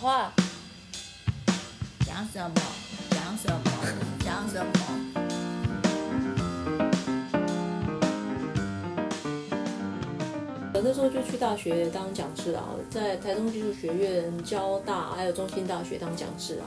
[0.00, 0.32] 话，
[2.06, 2.54] 讲什么？
[3.10, 3.60] 讲什么？
[4.24, 4.72] 讲什么？
[10.72, 16.64] 我那时候就去大学当讲师啊，在台中技术学院、交大还有中兴大学当讲师啊，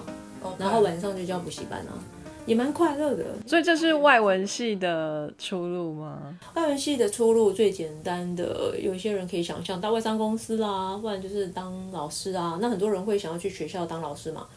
[0.59, 1.97] 然后晚上就教补习班啊，
[2.45, 3.23] 也蛮快乐的。
[3.45, 6.37] 所以这是外文系的出路吗？
[6.55, 12.57] 外文系的出路最简单的，有一些人可以想象到外商公司啦，不然就是当老师啊。
[12.61, 14.47] 那很多人会想要去学校当老师嘛，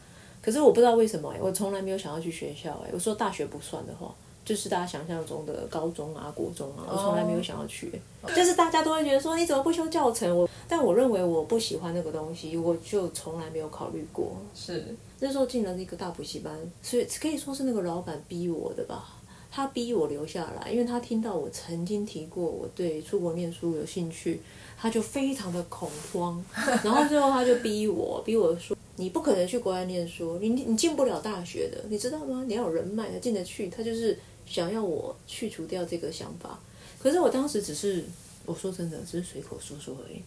[0.40, 4.14] 可是我不知道为什么哎、我从来没有想要去学校哎、我说大学不算的话。
[4.44, 10.38] 就是大家想象中的高中啊、国中啊，我从来没有想要去、欸就是大家都会觉得说你怎么不修教程？
[10.38, 14.36] 我，但我认为我不喜欢那个东西，我就从来没有考虑过。
[14.54, 19.12] 是那时候进了一个大补习班，所以可以说是那个老板逼我的吧。
[19.50, 24.38] 他逼我留下来，因为他听到我曾经提过我对出国念书有兴趣，
[24.76, 26.44] 他就非常的恐慌，
[26.84, 32.44] 然后最后他就逼我，逼我说你不可能去国外念书，你你进不了大学的，你知道吗？
[32.46, 33.70] 你要有人脉才进得去。
[33.70, 36.60] 他就是想要我去除掉这个想法，
[36.98, 38.04] 可是我当时只是
[38.44, 40.20] 我说真的，只是随口说说而已。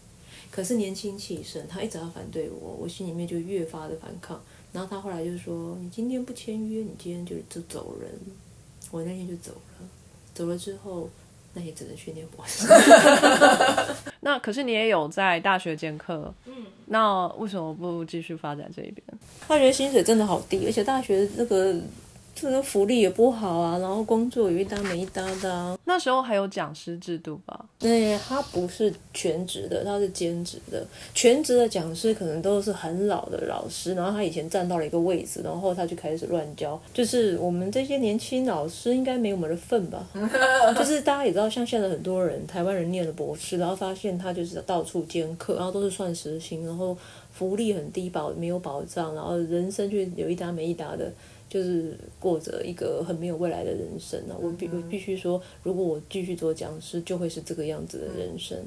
[0.49, 4.41] 可是年轻气盛，他一直要反对我，我心里面就越发的反抗。
[4.71, 8.09] 然后他后来就说：“你今天不签约，你今天就就走人。”
[8.91, 9.87] 我那天就走了，
[10.33, 11.07] 走了之后，
[11.53, 12.67] 那也只能去念博士。
[14.21, 19.03] 那可是你也有在大学兼课，嗯，那为什么不继续发展这一边？
[19.47, 21.79] 大学薪水真的好低，而且大学这个
[22.41, 25.77] 这个福利也不好啊，然后工作有一搭没一搭的啊。
[25.85, 27.65] 那时候还有讲师制度吧？
[27.77, 30.85] 对，他不是全职的，他是兼职的。
[31.13, 36.79] 全职的讲师可能都是很老的老师，然后他以前站到了一个位置，然后他就开始乱教。
[36.93, 40.07] 就是我们这些年轻老师应该没我们的份吧？
[40.77, 46.97] 就是大家也知道，像现在很多人，台湾人念了博士，然后发现他就是到处兼课，然后都是算时薪，然后
[47.33, 51.11] 福利很低保没有保障，然后人生就有一搭没一搭的。
[51.49, 54.37] 就是过着一个很没有未来的人生啊！
[54.39, 58.58] 我必我必须说，如果我继续做讲师，就会是这个样子的人生。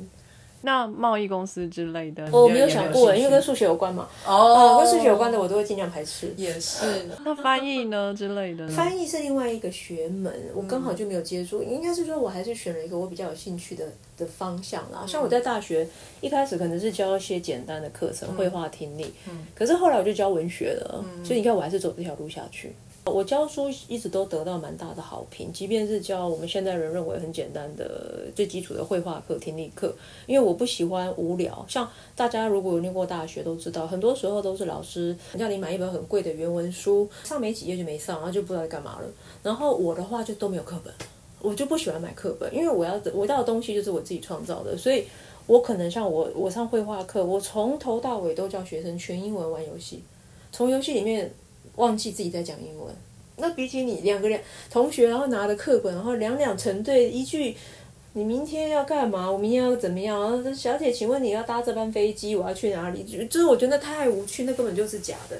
[0.63, 4.09] 那贸易公司之类的，我没有想过，因为跟数学有关嘛。
[4.27, 6.33] 哦呃，跟数学有关的我都会尽量排斥。
[6.37, 6.87] 也是
[7.25, 8.67] 那翻译呢之类的？
[8.69, 11.63] 翻译是另外一个学门，我刚好就没有接触。
[11.63, 13.85] 应该是说，我还是选了一个我比较有兴趣的
[14.17, 15.05] 的方向啦。
[15.07, 15.87] 像我在大学
[16.21, 19.13] 一开始可能是教一些简单的课程，绘画、听力，
[19.55, 22.73] 可是后来我就教文学了，所以你看我还是走这条路下去。
[23.05, 29.93] 我教书一直都得到蛮大的好评，即便是教我们现代人认为很简单的最基础的绘画课、听力课，
[30.27, 31.65] 因为我不喜欢无聊。
[31.69, 39.09] 像大家如果有念过大学都知道，很多时候都是老师叫你买一本很贵的原文书，上没几页就没上，然后就不知道在干嘛了。
[39.43, 40.95] 然后我的话就都没有课本，
[41.41, 45.05] 我就不喜欢买课本，因为我要我要的东西就是我自己创造的，所以
[45.49, 50.05] 我可能像我我上绘画课，我从头到尾都叫学生全英文玩游戏，
[50.53, 51.35] 从游戏里面
[51.77, 52.95] 忘记自己在讲英文。
[53.37, 54.41] 那比起你两个人
[54.71, 57.57] 同学，然后拿着课本，然后两两成对一句，
[58.13, 59.31] 你明天要干嘛？
[59.31, 60.21] 我明天要怎么样？
[60.21, 63.03] 然后小姐，请问你要搭这班飞机，我要去哪里？
[63.27, 65.39] 就是我觉得太无趣，那根本就是假的。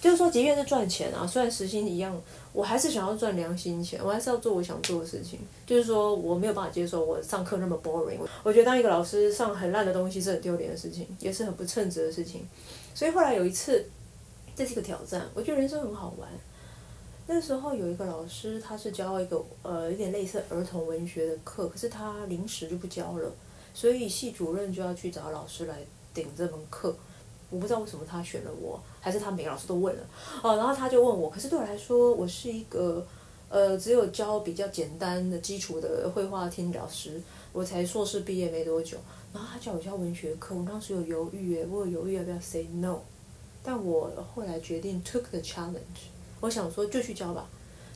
[0.00, 2.20] 就是说，即便是赚钱啊，虽然时薪一样，
[2.52, 5.40] 我还是想要赚良心钱，我还是要做我想做的事情。
[5.66, 8.18] 就是说，我没有办法接受我上课那么 boring。
[8.44, 12.46] 我觉得当一个老师上很烂的东西是很丢脸的事情，也是很不称职的事情。
[12.94, 13.84] 所以后来有一次，
[14.58, 16.28] 这是一个挑战，我觉得人生很好玩。
[17.28, 23.30] 那时候有一个老师，他是教一个呃有点类似儿童文学的课，可是他临时就不教了，
[23.72, 25.78] 所以系主任就要去找老师来
[26.12, 26.92] 顶这门课。
[27.50, 30.02] 我不知道为什么他选了我，还是他每个老师都问了
[30.42, 33.06] 哦，然后他就问我，可是对我来说，我是一个
[33.48, 38.98] 呃只有教比较简单的基础的绘画听老师，我才硕士毕业没多久，
[39.32, 42.98] 然后他叫我教文学课，我当时有犹豫诶，我有犹豫要不要 say no，
[43.62, 46.08] 但我后来决定 took the challenge。
[46.40, 47.46] 我想说就去教吧，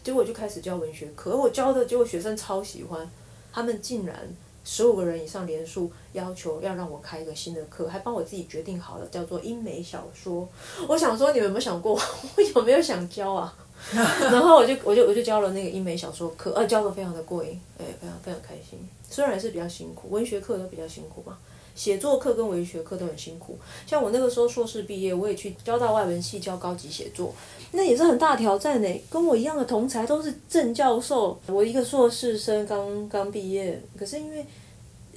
[0.03, 3.09] 结果我就开始教文学课，而我教的结果学生超喜欢，
[3.53, 4.17] 他们竟然
[4.65, 10.49] 十五个人以上连数要求要让我开一个新的课，还帮我自己决定好了，叫做英美小说。
[10.89, 11.95] 我想说你们有没有想过
[12.37, 13.57] 我有没有想教啊？
[13.93, 18.79] 然后我就我就我就教了那个英美小说课，呃，教的非常的过瘾，哎，非常非常开心。
[19.09, 21.37] 虽然是比较辛苦，文学课都比较辛苦嘛。
[21.75, 27.35] 写作课跟文学课都很辛苦，像我那个时候硕士毕业，我也去交大外文系教高级写作，
[27.73, 29.03] 那也是很大挑战呢。
[29.11, 34.45] 跟我一样的同才都是正教授，我一个硕士生刚刚毕业，可是因为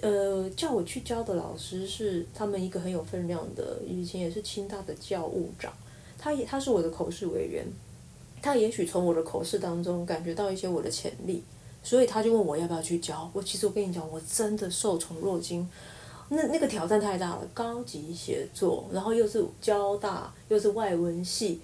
[0.01, 5.73] 呃叫我去教的老师是他们一个很有分量的，以前也是清大的教务长，
[6.17, 7.65] 他也他是我的口试委员，
[8.41, 11.43] 他也许从我的口试当中感觉到一些我的潜力，
[11.83, 13.29] 所以他就问我要不要去教。
[13.33, 15.67] 我其实我跟你讲，我真的受宠若惊。
[16.29, 21.61] 那那个挑战太大了，高级写作，然后又是交大，又是外文系，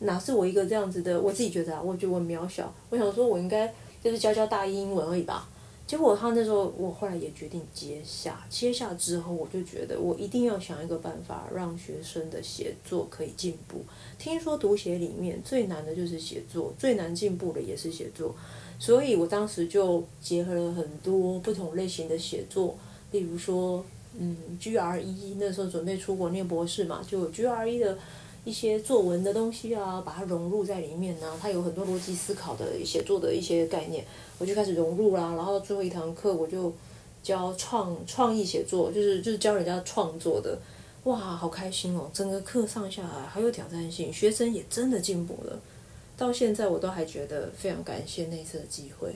[0.00, 1.20] 哪是我一个这样子的？
[1.20, 2.72] 我自己觉得啊，我觉得我渺小。
[2.90, 3.72] 我想说，我应该
[4.02, 5.48] 就是教教大英文而已吧。
[5.86, 8.42] 结果他那时候，我后来也决定接下。
[8.48, 13.84] 接下之后，我就觉得我一定要想一个办法，让学生的写作可以进步。
[14.18, 18.34] 听说读写里面最难的就是写作，最难进步的也是写作。
[18.78, 22.76] 所以我当时就结合了很多不同类型的写作，
[23.12, 23.84] 例如说，
[24.18, 27.98] 嗯，GRE 那时候准备出国念博士嘛，就 GRE 的
[28.44, 31.32] 一些作文的东西啊，把它融入在里面呢。
[31.40, 34.04] 它有很多逻辑思考的写作的一些概念，
[34.38, 35.34] 我就开始融入啦。
[35.34, 36.72] 然后最后一堂课我就
[37.22, 40.58] 教创创意写作，就是就是教人家创作的，
[41.04, 42.10] 哇，好开心哦！
[42.12, 45.58] 整个课上下来好有挑战性，学生也真的进步了。
[46.16, 49.12] 到现在我都还觉得非常感谢那次的机会，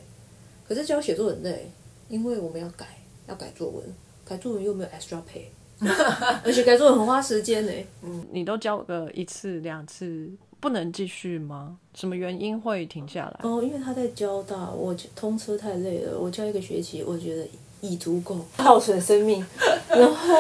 [0.67, 1.71] 可是教写作很累，
[2.09, 2.99] 因为我们要改，
[3.29, 3.85] 要改作文，
[4.29, 5.47] 改作文又没有 extra pay，
[6.45, 7.73] 而且改作文很花时间呢。
[8.03, 10.29] 嗯，你都教个一次两次，
[10.61, 11.79] 不能继续吗？
[11.95, 13.41] 什么原因会停下来？
[13.49, 17.49] 哦，因为他在交大，我通车太累了，我教一个学期，我觉得
[17.81, 19.45] 已足够耗损生命。
[19.89, 20.35] 然后，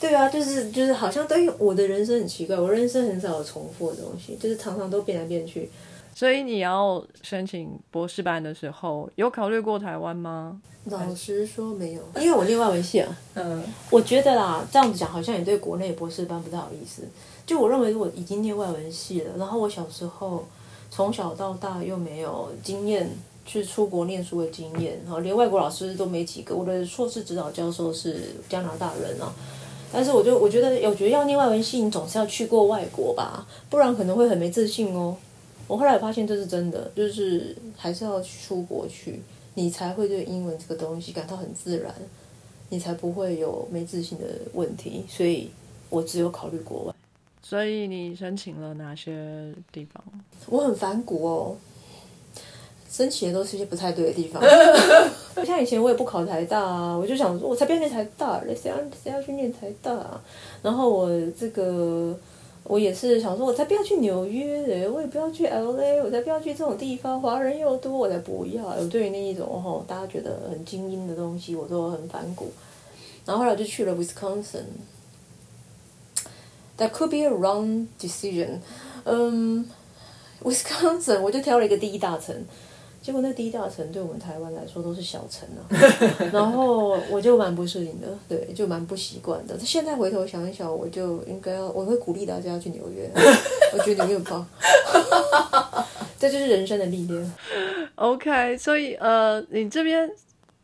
[0.00, 5.70] 对啊，就是就是好像对于我的人生很奇怪，我人生很少有重复的东西，就是常常都变来变去。
[6.14, 10.60] 所以你要申请博士班的时候，有考虑过台湾吗？
[10.84, 13.18] 老实说没有，因为我念外文系啊。
[13.34, 17.02] 嗯，我觉得啦，这样子讲好像也对国内博士班不太好意思。
[17.46, 20.44] 就我认为，我已经念外文系了，然后我小时候
[20.90, 23.10] 从小到大又没有经验
[23.44, 26.54] 去出国念书的经验，然后连外国老师都没几个。
[26.54, 29.32] 我的硕士指导教授是加拿大人啊，
[29.92, 35.16] 但是我就我觉得，我觉得要念外文系，你总是要去过外国吧，不然可能会很没自信哦。
[35.66, 39.22] 我后来发现这是真的，就是还是要出国去，
[39.54, 41.94] 你才会对英文这个东西感到很自然，
[42.68, 45.04] 你才不会有没自信的问题。
[45.08, 45.50] 所以
[45.88, 46.94] 我只有考虑国外。
[47.42, 50.04] 所以你申请了哪些地方？
[50.46, 51.56] 我很反骨哦，
[52.90, 54.42] 申请的都是一些不太对的地方。
[55.46, 60.22] 像以前我也不考台大啊，我就想说，我才不要念台大，谁要谁要去念台大啊？
[60.62, 62.14] 然后我这个。
[62.64, 68.64] 我也是想说，我才不要去纽约嘞，我也不要去 L A，我才不要去这种地方，华人又多，我才不要。
[68.64, 72.50] 我对于那一种吼，大家觉得很精英的东西，我都很反骨。
[73.26, 74.64] 然后后来就去了 Wisconsin。
[76.78, 78.60] That could be a wrong decision。
[79.04, 79.68] 嗯
[80.42, 82.34] ，Wisconsin，我就挑了一个第一大城。
[83.04, 85.68] 结果那第一大城对我们台湾来说都是小城啊，
[86.32, 89.58] 然后我就蛮不适应的，对，就蛮不习惯的。
[89.58, 93.10] 现在回头想一想，我就应该要，我会鼓励大家去纽约，
[93.76, 94.46] 我觉得纽约很棒，
[96.18, 97.32] 这就是人生的历练。
[97.96, 100.10] OK，所以呃，你这边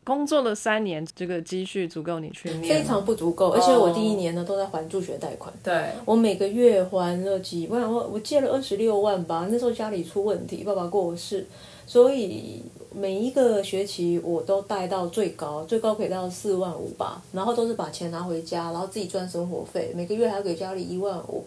[0.03, 11.45] 工作了三年，这个积蓄足够你去非常不足够，而且我第一年呢都在还助学贷款，对我每个月还了几万，我我借了二十六万吧，那时候家里出问题，爸爸过世。
[11.91, 12.63] 所以
[12.95, 21.43] 每一个学期我都贷到最高，最高可以到四万五吧，然后都是把钱拿回家，然后自己赚生活费，每个月还要给家里一万五，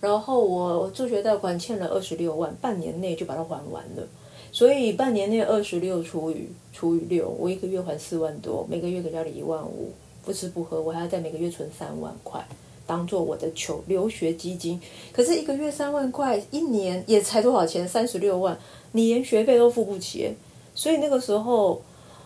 [0.00, 4.06] 然后我助学贷款欠了二十六万，半年内就把它还完了。
[4.52, 9.90] 所以半年内二十六除以除以六，我一个月还四万多，每个月给家里一万五，
[10.24, 12.46] 不吃不喝，我还要在每个月存三万块，
[12.86, 14.80] 当做我的求留学基金。
[15.12, 17.88] 可是一个月三万块，一年也才多少钱？
[17.88, 18.56] 三十六万。
[18.92, 20.34] 你连学费都付不起，
[20.74, 21.80] 所以那个时候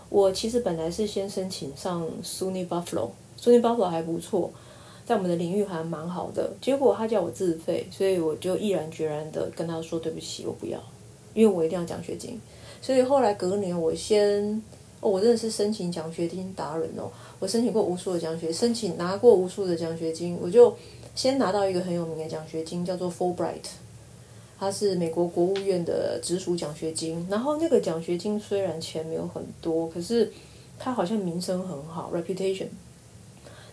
[0.09, 4.51] 我其实本来是先申请上 SUNY Buffalo，SUNY Buffalo 还不错，
[5.05, 6.51] 在我们的领域还蛮好的。
[6.61, 10.79] 结果他叫我自费，所以我就毅然决然的跟他说对不起，我不要，
[11.35, 12.41] 因为我一定要奖学金。
[12.81, 14.63] 所以后来隔年我先，
[15.01, 20.75] 哦，我真的是申请奖学金达人哦，我申请过无数的奖学，申请拿过无数的奖学金，我就
[21.15, 23.84] 先拿到一个很有名的奖学金，叫做 Fulbright。
[24.65, 30.33] 它是美国国务院的直属奖学金，然后那个奖学金虽然钱没有很多，可是
[30.79, 32.69] 它好像名声很好，reputation。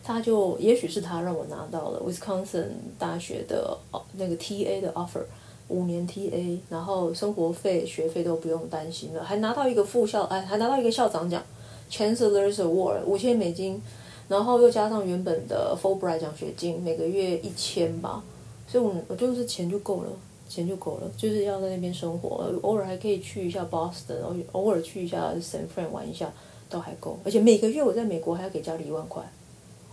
[0.03, 2.65] 他就也许是他让我拿到了 Wisconsin
[2.99, 5.23] 大学的哦那个 TA 的 offer，
[5.69, 11.41] 五年 TA，然后生活费、学费都不用担心了，还拿到一个副校，哎，还拿到一个校长奖
[11.89, 13.81] ，Chancellor's Award，五千美金，
[14.27, 18.21] 然后又加上原本的 Fulbright 奖学金，每个月一千吧，
[18.67, 20.09] 所以我我就是钱就够了。
[20.51, 26.29] 钱就够了，就是要在那边生活，偶尔还可以去一下 Boston，然后偶尔去一下 San Fran 玩一下，
[26.69, 27.17] 都还够。
[27.23, 29.23] 而且每个月我在美国还要给家里一万块，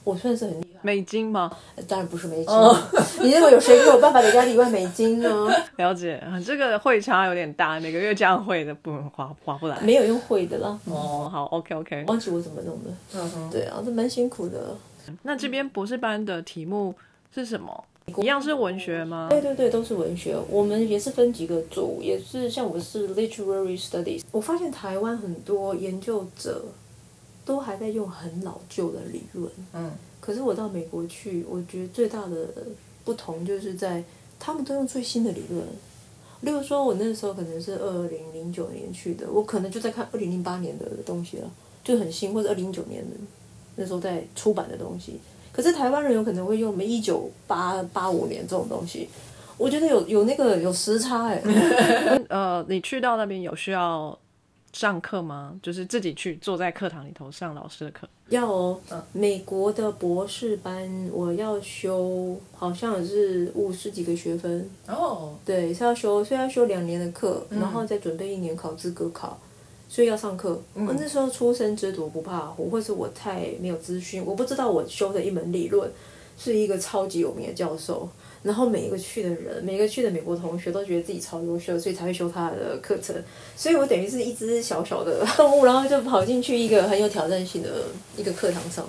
[0.03, 0.81] 我算是很厉害。
[0.83, 1.57] 美金吗？
[1.87, 2.55] 当然不是美金。
[3.23, 5.49] 你认为有谁有办法给家里一万美金呢？
[5.79, 9.81] 了解，这个汇差有点大，每个月这样汇的不划划不来。
[9.81, 10.79] 没有用汇的啦。
[10.87, 12.05] 哦，好，OK OK。
[12.09, 12.91] 忘记我怎么弄的。
[13.15, 13.51] 嗯哼。
[13.51, 14.77] 对啊，这蛮辛苦的。
[15.23, 16.95] 那这边博士班的题目
[17.35, 17.85] 是什么？
[18.17, 19.29] 一样是文学吗？
[19.31, 20.37] 对对对，都是文学。
[20.51, 24.23] 我们也是分几个组，也是像我是 literary studies。
[24.33, 26.65] 我发现台湾很多研究者
[27.45, 29.51] 都还在用很老旧的理论。
[29.73, 29.93] 嗯。
[30.21, 32.49] 可是我到美国去，我觉得最大的
[33.05, 34.03] 不同就是在
[34.39, 35.65] 他们都用最新的理论。
[36.43, 41.51] 例如说，我那时候可能是二零零九年去的，我可能就在看二零零八年的东西了，
[41.83, 43.17] 就很新，或者二零零九年的
[43.77, 45.19] 那时候在出版的东西。
[45.59, 49.09] 可是台湾人有可能会用我们一九八八五年这种东西，
[49.57, 51.43] 我觉得有有那个有时差哎。
[52.31, 54.17] 呃，你去到那边有需要
[54.73, 55.59] 上课吗？
[55.61, 58.09] 就是自己去坐在课堂里头上老师的课？
[58.29, 58.79] 要哦，
[59.11, 65.35] 美国的博士班我要修，好像是五十几个学分哦。
[65.45, 69.37] 对，是要修，所以要修两年的课，然后再准备一年考资格考。
[69.89, 75.91] 所以要上课，我那时候初生之犊不怕虎，或是我太没有资讯，我不知道我修的一门理论
[76.37, 78.07] 是一个超级有名的教授，
[78.43, 83.17] 然后每一个去的人，每个去的美国同学都觉得自己超优秀，所以才会修他的课程。
[83.57, 87.71] 所以我等于是一只小小的动物，然后就跑进去一个很有挑战性的
[88.15, 88.87] 一个课堂上。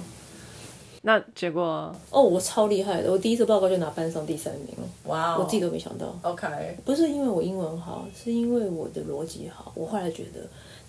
[1.04, 4.76] 那结果哦，我超厉害的，我第一次报告就拿班上第三名
[5.06, 6.14] 哇，我自己都没想到。
[6.24, 6.46] OK，
[6.84, 9.72] 不是因为我英文好，是因为我的逻辑好。
[9.76, 10.42] 我后来觉得。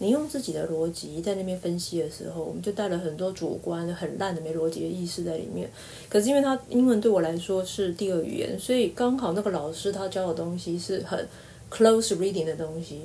[0.03, 5.71] 你用自己的逻辑在那边分析的时候，我们就带了很多主观、很烂的没逻辑的意识在里面。
[6.09, 11.29] 可是因为他英文对我来说是第二语言，所以刚好那个老师他教的东西是很
[11.71, 13.03] close reading 的东西，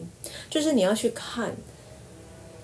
[0.49, 1.53] 就是你要去看，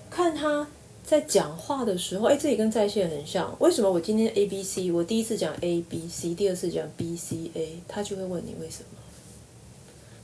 [0.08, 0.66] 看他
[1.04, 3.54] 在讲话的时候，哎，这里跟在线很像。
[3.60, 8.98] 为什么我今天 A B C，我第一次讲 A B C，第二次讲 B C A，他就会问你为什么？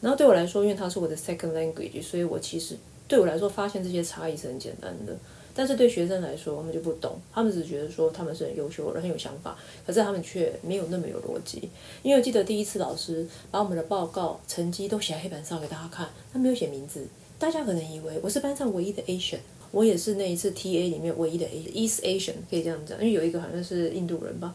[0.00, 2.74] 然后对我来说，因为他是我的 second language，所以我其实。
[3.08, 5.16] 对我来说，发现这些差异是很简单的，
[5.54, 11.70] 但是对学生来说，他们就不懂，他们只觉得说他们是很优秀的，很有想法，可是他们却没有那么有逻辑。
[12.02, 17.06] 因为我记得第一次老师把我们的报告成绩都写在黑板上给大家看，他没有写名字，
[17.38, 19.38] 大家可能以为我是班上唯一的 Asian，
[19.70, 24.54] 我也是那一次 TA 里面唯一的 East Asian，可以这样讲，因为有一个好像是印度人吧，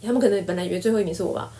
[0.00, 1.52] 他们可能本来以为最后一名是我吧。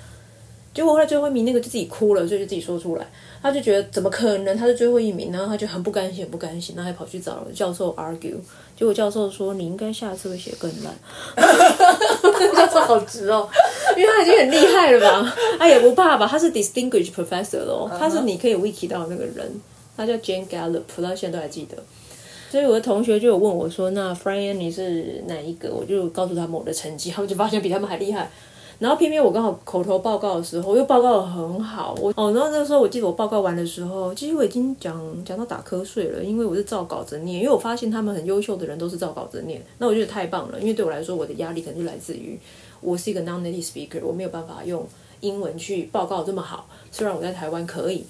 [0.74, 3.06] 结果后来最后一名那个就自己哭了，所以就自己说出来。
[3.42, 8.36] 他就觉得怎么可能他是最后一名，然后他就很不甘心，很不甘心，然后还跑去找教授 argue。
[8.76, 10.94] 结果教授说：“你应该下次会写更烂。”
[12.56, 13.48] 教授好直哦，
[13.96, 15.36] 因为他已经很厉害了吧？
[15.58, 16.26] 他也不怕吧？
[16.26, 19.60] 他是 distinguished professor 哦，他是你可以 wiki 到那个人，
[19.96, 21.76] 他叫 Jane Gallup，到现在都还记得。
[22.50, 28.30] 所以我的同学就有问我说：“那 Frank 你是哪一个？”我就告诉他们我的成绩，他们就发现比他们还厉害。
[28.82, 42.36] 然后偏偏我刚好口头报告的时候又报告的很好，我哦，然后那个时候我记得我报告完的时候，其实我已经讲讲到打瞌睡了，因为我是照稿子念，因为我发现他们很优秀的人都是照稿子念，那我觉得太棒了，因为对我来说我的压力可能就来自于
[42.80, 44.84] 我是一个 non-native speaker，我没有办法用
[45.20, 48.04] 英文去报告这么好，虽然我在台湾可以，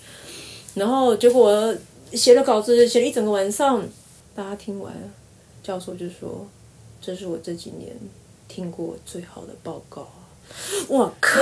[0.72, 1.74] 然后结果
[2.14, 3.84] 写了稿子写了一整个晚上，
[4.34, 4.90] 大家听完，
[5.62, 6.46] 教授就说
[6.98, 7.94] 这是我这几年
[8.48, 10.08] 听过最好的报告。
[10.88, 11.40] 我靠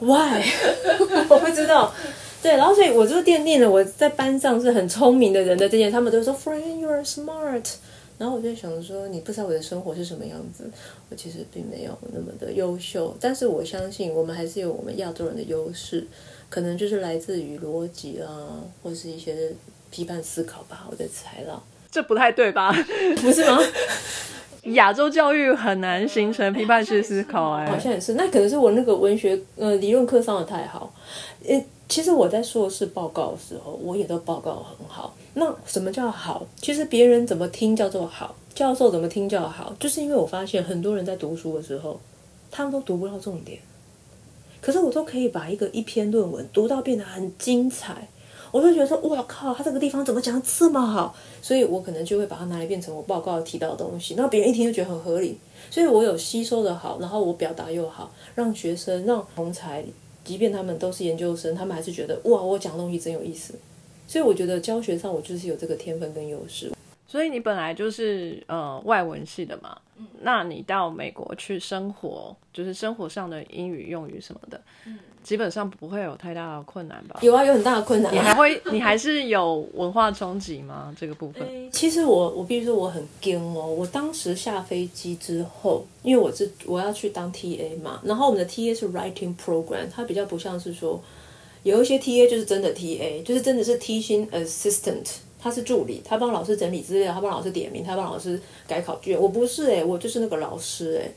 [0.00, 0.42] ，Why？
[1.28, 1.94] 我不知道。
[2.40, 7.64] 对，然后所以我就奠定了我在班上是很聪明的人的这件，他们都说 Friend, you are smart。
[8.16, 10.68] 然后我就想说，你不知道我的生活是什么样子。
[11.08, 16.06] 我其实并没有那么的优秀，但是我相信我们还是有我们亚洲人的优势，
[16.48, 18.28] 可能就是来自于逻辑啊，
[18.82, 19.52] 或是一些
[19.90, 20.86] 批判思考吧。
[20.90, 22.72] 我在猜了，这不太对吧？
[23.20, 23.58] 不是吗？
[24.64, 28.14] 亚洲教育很难形成批判式思考，哎，好像也是。
[28.14, 30.92] 那可能是我那个文学呃理论课上的太好。
[31.46, 35.14] 呃，其实我在硕士报告的时候，我也都报告很好。
[35.34, 36.46] 那什么叫好？
[36.56, 41.98] 其实别人怎么听叫做好，教授怎么听叫好，就是因为我发现很多人在读书的时候，
[42.50, 43.60] 他们都读不到重点，
[44.60, 48.08] 可是我都可以把一个一篇论文读到变得很精彩。
[48.50, 51.14] 我就觉得说，哇靠，他这个地方怎么讲这么好？
[51.42, 55.38] 所以我可能就会把它拿来变成我报告提到的东西，那别人一听就觉得很合理。
[55.70, 59.84] 所以我有吸收的好，然后我表达又好，让学生、让同才，
[60.24, 63.54] 即便他们都是研究生，他们还是觉得哇，我讲的东西真有意思。
[64.06, 66.72] 所以我觉得教学上我就是有这个天分跟优势。
[67.06, 69.78] 所以你本来就是呃外文系的嘛，
[70.20, 74.60] 那你到美国去生活，就是生活上的英语用语什么的。
[75.22, 77.18] 基本上不会有太大的困难吧？
[77.20, 78.14] 有啊，有很大的困难。
[78.14, 80.94] 你还会，你还是有文化冲击吗？
[80.98, 81.46] 这个部分？
[81.70, 83.66] 其实我，我必须说我很惊哦。
[83.66, 90.98] 我当时下飞机之后，因为我是我要去当 TA 嘛，然后我们的 TA 是 writing program，它比较不像是说
[91.62, 95.06] 有一些 TA 就是真的 TA，就是真的是 teaching assistant，
[95.38, 99.20] 他是助理，他帮老师整理资料，他帮老师点名，他帮老师改考卷。
[99.20, 101.12] 我不是哎，我就是那个老师哎。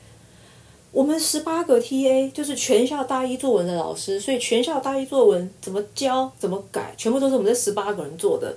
[0.91, 8.53] 我们十八个 TA 就是全校大一作文的老师，所以全校大一作文怎么教、怎么改，全部都是我们这十八个人做的，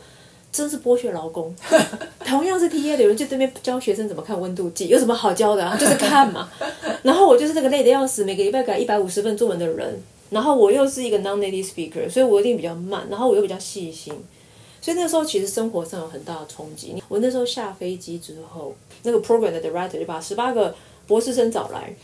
[0.50, 1.54] 真是剥削劳工。
[2.26, 5.76] 同样是 TA 的人就对面教学生怎么看温度计，有什么好教的啊？
[5.76, 6.50] 就是看嘛。
[7.04, 10.02] 然后我就是那个累得要死，每个礼拜改一百五十份作文的人。
[10.30, 14.12] 然后我又是一个 non-native speaker，所以我一定比较慢，然后我又比较细心，
[14.80, 17.00] 所以那时候其实生活上有很大的冲击。
[17.08, 18.74] 我那时候下飞机之后，
[19.04, 20.74] 那个 program 的 director 就把十八个
[21.06, 21.94] 博士生找来。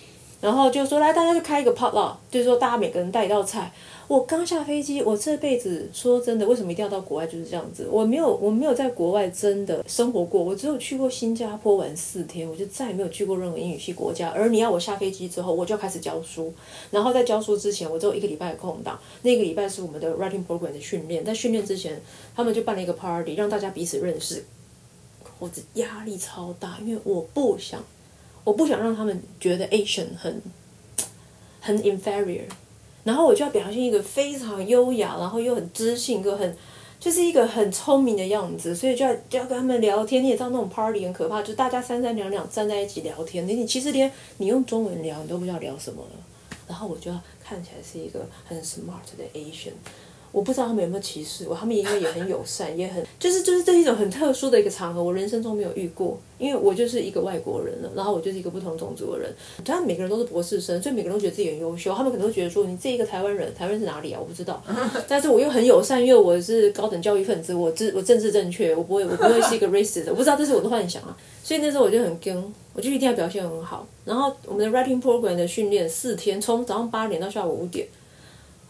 [0.40, 3.70] 然后就说来，大家就开一个 pot luck，就是说大家每个人带一道菜。
[4.08, 7.86] 我刚下飞机，我这辈子说真的，为什么一定要到国外就是这样子？
[7.88, 14.30] 我没有，我没有在国外真的生活过，我只有去过新加坡玩四天，我就再也没有去过任何英语系国家。
[14.30, 16.52] 而你要我下飞机之后，我就要开始教书，
[16.90, 21.24] 然后在教书之前，我只有一个礼拜的空档，那个礼拜是我们的 writing program 的训练。
[21.24, 22.02] 在训练之前，
[22.34, 24.44] 他们就办了一个 party，让大家彼此认识。
[25.38, 27.80] 我的压力超大，因为我不想。
[28.44, 30.42] 我不想让他们觉得 Asian 很
[31.60, 32.44] 很 inferior，
[33.04, 36.56] 然后我就要表现一个非常优雅，然后又很知性，又很
[36.98, 40.22] 就是一个很聪明的样子，所以就要就要跟他们聊天。
[40.22, 46.10] 你也知道那种 party 很可怕，就大家三三两两站在一起聊天，你你其实连你用中文聊你都不知道聊什么了。
[46.68, 49.72] 然后我就要看起来是一个很 smart 的 Asian。
[50.32, 59.34] 我不知道他们有没有歧视我，他们应该也很友善，也很 就是就是这一种很特殊的一个场合，我人生中没有遇过，因为我就是一个外国人了，然后我就是一个不同种族的人，
[59.64, 64.20] 他们每个人都是博士生，所以每个人都觉得自己很优秀，他们可能会觉得说你这一个台湾人，台湾是哪里啊？
[64.20, 64.62] 我不知道，
[65.08, 77.88] 但是我又很友善，因为我是高等教育分子，我知我政治正确，我不会我不会是一个 racist，我不知道这是我的幻想啊，所以那时候我就很跟，我就一定要表现很好，然后我们的 writing program 的训练四天，从早上八点到下午五点。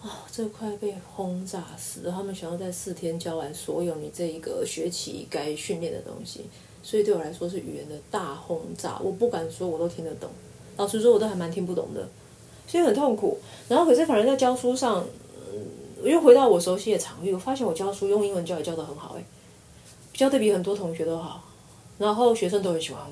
[0.03, 2.11] 哦，这快被轰炸死！
[2.11, 6.47] 他们想要在四天教完所有你这一个学期该训练的东西，
[6.83, 8.99] 所以对我来说是语言的大轰炸。
[9.05, 10.31] 我不敢说我都听得懂，
[10.79, 12.09] 老实说，我都还蛮听不懂的，
[12.67, 13.39] 所以很痛苦。
[13.69, 15.05] 然后可是反而在教书上，
[15.53, 19.25] 嗯又回到我熟悉的场域，我发现我教书用英文教也教得很好，哎，
[20.15, 21.45] 教的比很多同学都好，
[21.99, 23.03] 然后学生都很喜欢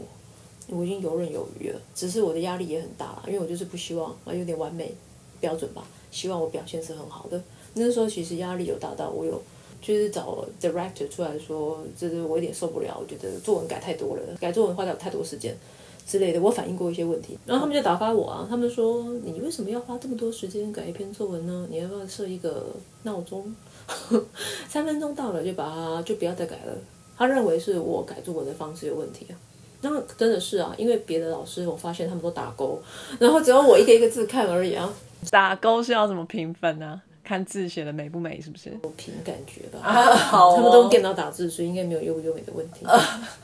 [0.71, 1.79] 我，我已经游刃有余了。
[1.95, 4.95] 只是我的压力也很大了，因为我就是不希望啊有点完美
[5.39, 5.85] 标准吧。
[6.11, 7.41] 希望我表现是很好的。
[7.75, 9.41] 那时候其实压力有大到我有，
[9.81, 12.97] 就是找 director 出来说，就是我有点受不了。
[13.01, 15.57] 我觉得作文改太多了，改作文花掉太多时间
[16.07, 16.41] 之类的。
[16.41, 18.47] 我反映过一些问题，然后他们就打发我啊。
[18.49, 21.67] 他们说：“你为什么要花这么多时间改一篇作文呢？
[21.71, 22.67] 你要不要设一个
[23.05, 23.55] 闹钟，
[24.69, 26.73] 三分钟到了就把它就不要再改了。”
[27.17, 29.35] 他认为是我改作文的方式有问题啊。
[29.81, 32.81] 那真的是啊，因为别的老师我发现他们都打勾，
[33.21, 34.93] 然后只有我一个一个字看而已啊。
[35.31, 37.01] 打勾是要怎么评分呢？
[37.25, 38.73] 看字写的美不美，是不是？
[38.83, 39.81] 我凭感觉吧。
[39.83, 42.87] 好，他们都电脑打字，所以应该没有优不优美的问题。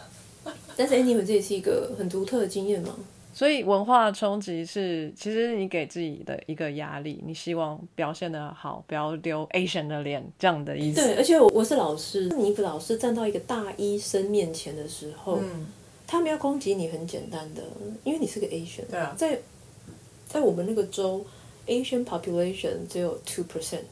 [0.75, 2.97] 但是，哎，你们这也是一个很独特的经验嘛？
[3.35, 11.03] 所以文化冲击是，其实你给自己的一个压力，你希望表现的好，不要丢 Asian 的脸，这样的意思。
[11.03, 15.39] 对，而且我我是老师，你老师站到一个大医生面前的时候，
[16.07, 17.63] 他们要攻击你很简单的，
[18.03, 18.87] 因为你是个 Asian。
[18.91, 19.41] 对啊，在
[20.27, 21.23] 在我们那个州。
[21.67, 23.85] Asian population 只有 two percent，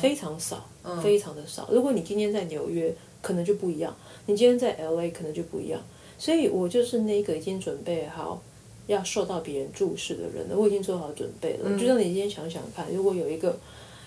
[0.00, 0.68] 非常少，
[1.02, 1.68] 非常的少。
[1.70, 3.92] 如果你今天在纽约，可能就不一样；
[4.26, 5.80] 你今天在 LA，可能就不一样。
[6.18, 8.42] 所以我就是那个已经准备好
[8.86, 10.56] 要受到别人注视的人了。
[10.56, 11.78] 我已经做好准备了。
[11.78, 13.56] 就让你今天想想看，如果有一个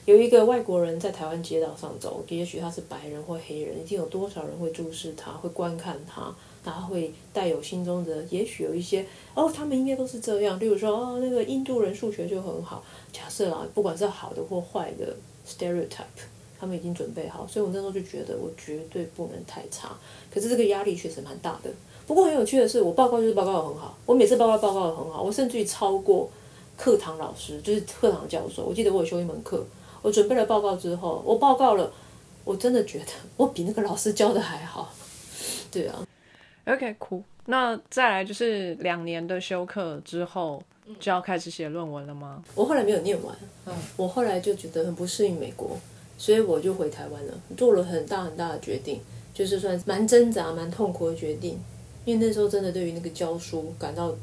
[0.05, 6.35] 有一个外国人在台湾街道上走，也许他是白人或黑人，一定有多少人会注视他，会观看他。
[6.63, 10.59] 他会带有心中的，也许有一些哦，他们应该都是这样。
[10.59, 12.83] 例如说，哦，那个印度人数学就很好。
[13.11, 15.15] 假设啊，不管是好的或坏的
[15.47, 16.03] stereotype，
[16.59, 17.47] 他们已经准备好。
[17.47, 19.97] 所以我那时候就觉得，我绝对不能太差。
[20.31, 21.71] 可是这个压力确实蛮大的。
[22.05, 26.29] 不过很有趣的是，我报告就是报告的很好，我每次报告报告的很好，我甚至于超过
[26.75, 28.65] 课堂老师，就是课堂教授。
[28.65, 29.65] 我记得我有修一门课，
[30.01, 31.91] 我准备了报告之后，我报告了，
[32.43, 33.05] 我真的觉得
[33.37, 34.93] 我比那个老师教的还好。
[35.71, 36.05] 对啊。
[36.69, 37.23] OK，酷。
[37.45, 40.61] 那再来就是两年的休课之后，
[40.99, 42.43] 就要开始写论文了吗？
[42.53, 45.75] 我后来没有念完，嗯，我后来就觉得很不适应美国，
[46.17, 49.01] 所以我就回台湾了，做了很大很大的决定，
[49.33, 51.57] 就是算蛮挣扎、蛮痛苦的决定，
[52.05, 54.13] 因为那时候真的对于那个教书感到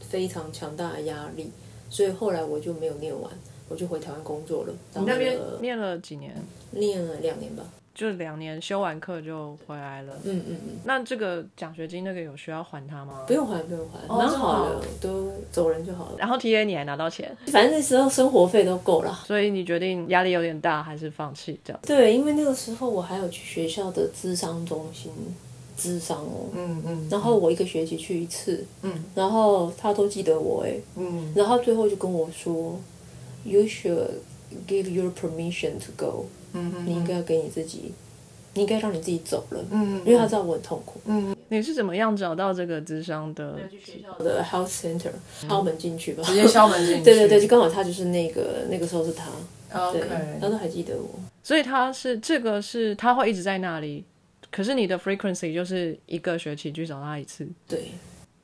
[0.00, 1.50] 非常强大的压力，
[1.90, 3.28] 所以后来我就没有念完，
[3.68, 4.72] 我就回台湾工作了。
[4.94, 6.32] 你那边念了几年？
[6.70, 7.64] 念了两年吧。
[7.98, 10.14] 就两年修完课就回来了。
[10.22, 10.78] 嗯嗯嗯。
[10.84, 13.24] 那这个奖学金那个有需要还他吗？
[13.26, 16.12] 不用还，不用还，蛮好的，都走人就好了。
[16.16, 19.12] 然后 T A 你还拿到钱，反正那时候生活费都够了。
[19.26, 21.80] 所以你决定压力有点大，还是放弃这样？
[21.84, 25.10] 对，因为那个时候我还有去学校的智商中心
[25.76, 32.78] 智商哦，嗯嗯然后我一个学期去一次，嗯然后他都记得我哎，嗯然后最后就跟我说
[33.42, 34.08] ，You should
[34.68, 37.92] give your permission to go，嗯你应该要给你自己，
[38.54, 41.00] 你应该让你自己走了，嗯因为他知道我很痛苦。
[41.06, 43.58] 嗯你是怎么样找到这个智商的？
[43.70, 47.02] 学校的 health center 敲门进去吧，直接敲门进去。
[47.04, 49.30] 对对对，就刚好他就是那个那个时候是他，
[49.92, 51.08] 对 OK，他都还记得我。
[51.42, 54.04] 所以他是这个是他会一直在那里，
[54.50, 57.92] 可是你的 frequency 就是一个学期去找他一次，对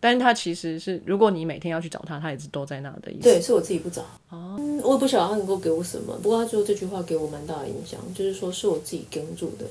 [0.04, 3.22] 但是他其实是如果你每天要去找他，他也是都在那的意思。
[3.22, 4.02] 对，是我自己不找。
[4.28, 9.64] 哦，我也不晓得他能够给我什么，不过他最后这句话给我蛮大的影响，就是说是我自己跟住的，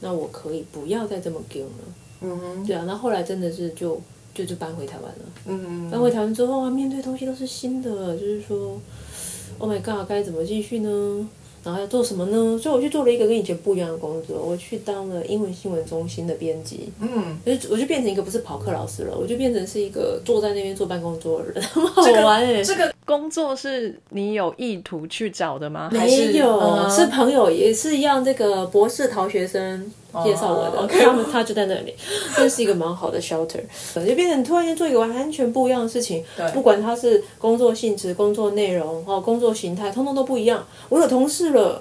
[0.00, 1.70] 那我可以不要再这么跟了。
[2.20, 3.98] 嗯哼对啊，那后来真的是就
[4.34, 5.24] 就就搬回台湾了。
[5.46, 8.78] 嗯搬回台湾之后啊，面对东西都是新的，就是说
[9.56, 11.28] ，Oh my God，该怎么继续呢？
[11.68, 12.58] 然后要做什么呢？
[12.58, 16.90] 所以我去做了一个跟以前不一样的工作，我去当了英文新闻中心的编辑。
[16.98, 25.88] 嗯，就我就变成一个不是跑课老师了，我就变成是一个坐在那边做办公桌的人，很 好玩哎、这个工作是你有意图去找的吗？
[25.90, 28.22] 还没是有，嗯是朋友，也是一样。
[28.22, 29.90] 这个博士逃学生
[30.22, 31.94] 介绍我的，他们 他就在那里，
[32.36, 33.62] 这是一个蛮好的 shelter，
[33.94, 36.22] 就变成突然间做一个完全不一样的事情。
[36.52, 40.62] 不管他是工作性质、工作内容、哦工作形态，通通都不一样。
[40.90, 41.80] 我有同事了，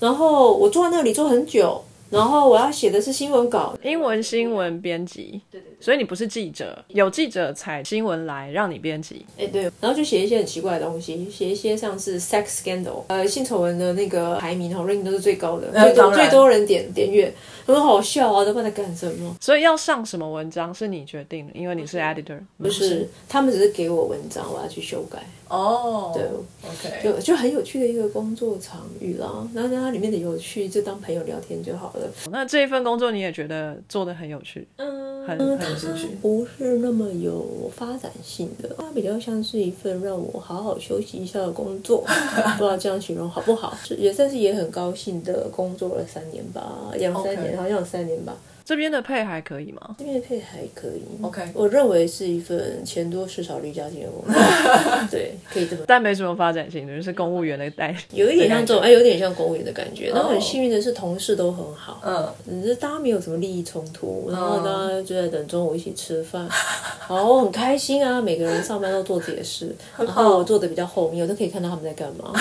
[0.00, 9.26] 然后我坐在那里坐很久，然后我要写的是新闻稿，英文新闻编辑，对对所以你不是记者，有记者采新闻来让你编辑。
[9.36, 17.34] 哎，对，然后就写一些很奇怪的东西，写一些像是 sex scandal，呃，性丑闻的那个排名哈 ranking 都是最高的，最多最多人点点阅，
[17.66, 19.36] 很好笑啊，都不知道在干什么。
[19.40, 22.38] 所以要上什么文章是你决定的，因为你是 editor。
[22.58, 25.18] 不是，他们只是给我文章，我要去修改，
[25.54, 26.24] 哦，对
[26.68, 29.48] ，OK，就就很有趣的一个工作场域啦。
[29.54, 32.08] 然后它里面的有趣，就当朋友聊天就好了。
[32.30, 36.08] 那这一份工作你也觉得做的很有趣，嗯，很很有兴趣。
[36.20, 42.04] 不是那么有发展性的，它比较像是一份让我好好休息一下的工作，
[42.58, 43.76] 不知道这样形容好不好？
[43.84, 48.36] 是也算是也很高兴的工作了三年吧，两三年好像有三年吧。
[48.64, 49.94] 这边的配还可以吗？
[49.98, 51.02] 这边的配还可以。
[51.22, 54.34] OK 我认为是一份钱多事少离家近的工作，
[55.10, 55.82] 对，可以这么。
[55.86, 57.96] 但没什么发展性的，就是公务员的待遇。
[58.16, 60.10] 有一点像这种， 哎，有点像公务员的感觉。
[60.14, 62.00] 那哦很幸运的是，同事都很好，
[62.46, 66.48] 嗯，只是大家没有什么利益冲突，然后大家就在等中午一起吃饭，
[67.08, 72.32] 然 后很开心啊，每个人上班都做自己的事，然后我坐的比较后面，我都可以看到他们在干嘛。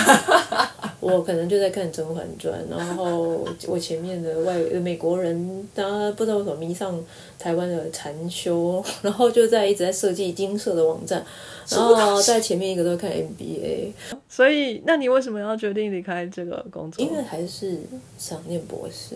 [1.03, 7.03] 我可能就在看《甄嬛传》，然后 我前面的外美国人，他不知道为什么迷上
[7.37, 11.23] 台湾的禅修， 然后就在一直在设计金色的网站，
[11.69, 13.91] 然后在前面一个都在看 NBA，
[14.29, 17.03] 所以，那你为什么要决定离开这个工作？
[17.03, 17.79] 因为还是
[18.17, 19.15] 想念博士。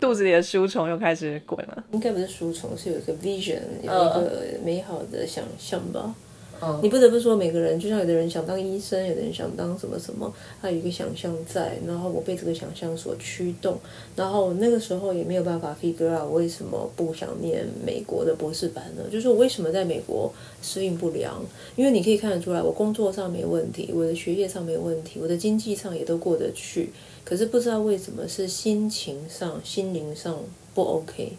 [0.00, 1.84] 肚子里的书虫又开始滚了。
[1.92, 6.14] 应该不是书虫，是有一个 vision，有嗯一个美好的想象吧。
[6.62, 13.78] 嗯你不得不说，每个人就像有的人想当医生，有的人想当什么什么，他有一个想象在，然后我被这个想象所驱动，
[14.16, 19.02] 然后那个时候也没有办法 figure out 为什么不想念美国的博士班呢？
[19.10, 21.42] 就是我为什么在美国适应不良？
[21.76, 26.90] 因为你可以看得出来，我工作上没问题，我的学业上没问题，我的经济上也都过得去，
[27.24, 30.38] 可是不知道为什么是心情上、心灵上
[30.74, 31.32] 不 OK，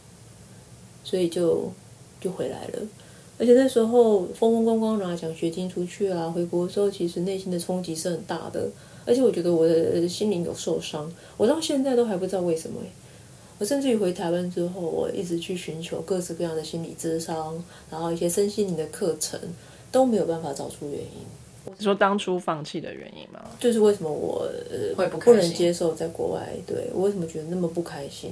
[1.03, 1.71] 所以就
[2.21, 2.79] 就回来了。
[3.37, 8.67] 而且那时候风风光光拿奖学金出去啊，回国的时候其实内心的冲击是很大的，
[9.05, 12.87] 而且我觉得我的心灵有受伤，我到现在都还不知道为什么欸
[13.57, 19.39] 我甚至于回台湾之后，我一直去寻求各式各样的心理咨商，然后一些身心灵的课程，
[19.91, 21.73] 都没有办法找出原因。
[21.77, 23.39] 你说当初放弃的原因吗？
[23.57, 28.29] 就是为什么我呃会不能接受在国外，对我为什么觉得那么不开心？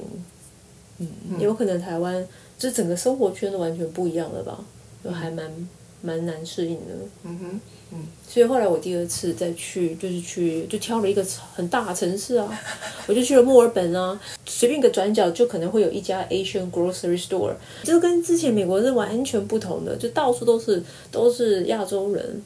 [0.98, 1.08] 嗯，
[1.40, 2.28] 有可能台湾
[2.60, 4.64] 这整个生活圈都完全不一样了吧，
[5.04, 5.70] 就还蛮
[6.02, 6.94] 蛮难适应的。
[7.24, 7.62] 嗯哼，
[7.94, 12.62] 嗯所以后来我第二次再去，就是去就挑了一个很大的城市啊，
[13.08, 22.42] 我就去了墨尔本啊，随便一个转角就可能会有一家 Asian grocery store，这跟之前美国是完全不同的，就到处都是都是亚洲人。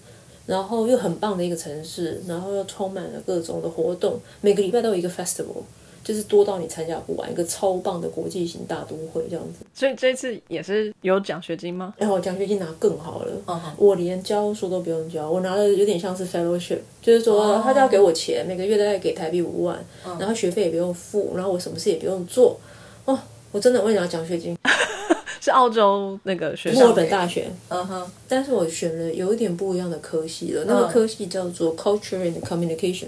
[0.47, 5.61] 然后又很棒的一个城市，然后又充满了各种的活动，每个礼拜都有一个 festival，
[6.07, 9.65] 就是多到你参加不完，一个超棒的国际型大都会这样子。
[9.73, 11.93] 所以这次也是有奖学金吗？
[11.97, 19.77] 然后奖学金拿更好了，嗯我连教书都不用教，我拿的有点像是 fellowship，就是说他就要给我钱，每个月大概给台币五万，
[20.17, 22.57] 然后学费也不用付，然后我什么事也不用做，
[23.03, 23.19] 哦，
[23.51, 24.57] 我真的为了拿奖学金，
[25.41, 33.07] 是澳洲那个学墨尔本大学，嗯哼，但是我选了有一点不一样的科系了，那个科系叫做 Culture and Communication。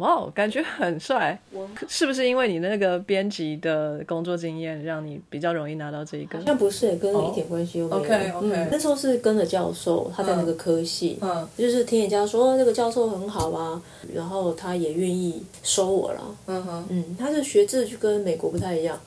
[0.00, 1.38] 哇哦，感觉很帅。
[1.88, 6.38] 是不是因为你那个编辑的工作经验，让你比较容易拿到这一个？
[6.46, 8.00] 那不是，跟一点关系都没有。
[8.00, 13.80] OK，OK 嗯那时候是跟着教授，他在那个科系，嗯就是听人家说那个教授很好啊，
[14.14, 16.22] 然后他也愿意收我了。
[16.46, 18.98] 嗯哼，嗯，他的学制就跟美国不太一样，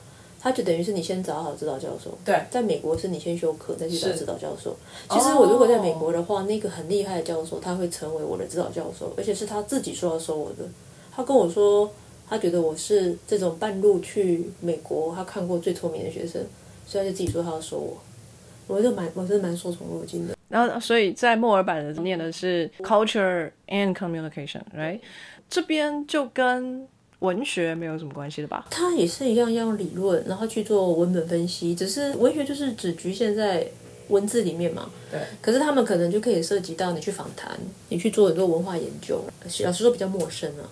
[0.44, 2.16] 他就等于是你先找好指导教授。
[2.22, 4.76] 对在美国是你先修课，再去找指导教授。
[5.08, 10.68] 其实我如果在美国的话，那个很厉害的教授，他会成为我的指导教授，而且是他自己说要收我的。
[11.10, 11.90] 他跟我说，
[12.28, 16.44] 他觉得我是这种半路去美国，他看过最聪明的学生，
[16.86, 17.96] 所以他就自己说他要收我。
[18.66, 20.36] 我就蛮，我真的蛮受宠若惊的。
[20.50, 25.00] 然后，所以在墨尔本念的是 culture and communication，right？
[25.48, 26.86] 这边就跟
[27.24, 28.66] 文学没有什么关系的吧？
[28.70, 33.66] 它也是一样要用理论，然后去做文本分析，只是文学就是只局限在
[34.08, 34.90] 文字里面嘛。
[35.10, 35.18] 对。
[35.40, 37.58] 可是他们可能就可以涉及到你去访谈，
[37.88, 39.24] 你去做很多文化研究，
[39.64, 40.68] 老实说比较陌生啊。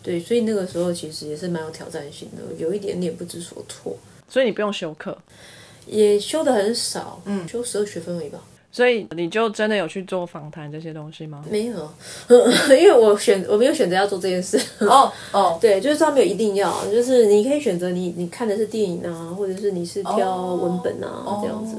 [0.00, 3.96] 对，所以那个时候其实也是蛮有挑战性的，有一点点不知所措，
[4.28, 5.16] 所以你不用修课，
[5.86, 8.38] 也修的很少，嗯，修十二学分而已吧。
[8.74, 11.44] 所以你就真的有去做访谈这些东西吗？
[11.48, 11.88] 没有，
[12.76, 14.60] 因为我选我没有选择要做这件事。
[14.80, 21.76] 哦哦， 对，就是他没有一定要，就是你可以选择你你看的是电影啊，或者是你是挑文本啊、这样子。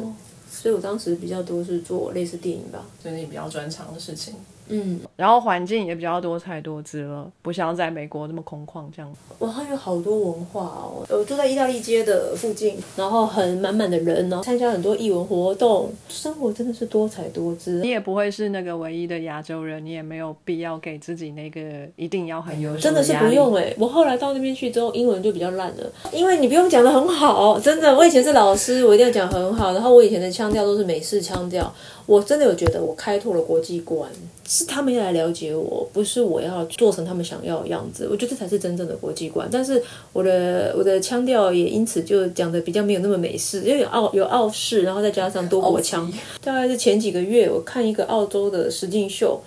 [0.49, 2.79] 所以我当时比较多是做类似电影吧。
[3.03, 4.33] 这是你比较专长的事情。
[4.67, 9.11] 嗯，然后环境也比较多彩多姿了，不像在美国那么空旷这样。
[9.39, 11.05] 哇，它有好多文化哦。
[11.09, 17.89] 我住在意大利街的附近，然后很满满的人，然后参加很多艺文活动，生活真的是多彩多姿你。
[17.89, 21.61] 也不会是那个唯一的亚洲人，你也没有必要给自己那个
[21.95, 27.95] 一定要很优秀真的是不用哎、我后来到那边去之后，英文就比较烂了，因为你不用讲的很好，真的。
[27.95, 31.73] 我以前是老师，我一定要讲很好，然后我以前的腔调都是美式腔调，
[32.05, 34.09] 我真的有觉得我开拓了国际观，
[34.55, 38.07] 是他们要来了解我，不是我要做成他们想要的样子。
[38.09, 39.49] 我觉得这才是真正的国际观。
[39.51, 46.09] 但是我的我的腔调也因此就讲的比较没有那么美式，因为有澳有澳式，然后再加上多国腔。
[46.41, 49.41] 大概是前几个月，我看一个澳洲的实境秀。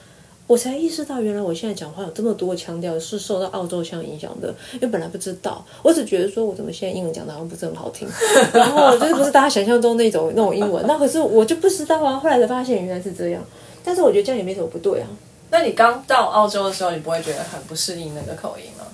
[0.46, 8.08] 我才意识到，原来我现在讲话有这么多腔调是受到澳洲腔影响的，因为本来不知道，我只觉得说我怎么现在英文讲的好像不是很好听，
[8.54, 13.44] 然后就是不是大家想象中那种那种英文，那可是我就不知道啊，后来才发现原来是这样，
[13.84, 15.08] 但是我觉得这样也没什么不对啊，
[15.50, 18.84] 那你刚到澳洲的时候，你不会觉得很不适应那个口音吗？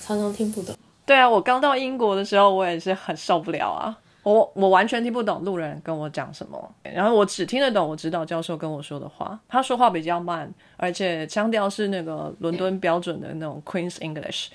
[0.00, 0.74] 常常听不懂。
[1.06, 3.96] 对啊，我刚到英国的时候，我也是很受不了啊。
[4.22, 9.38] 我我完全听不懂路人跟我讲什么，然后我只听得懂我指导教授跟我说的话。
[9.46, 14.46] 他说话比较慢，而且腔调是那个伦敦标准的那种 Queen's English，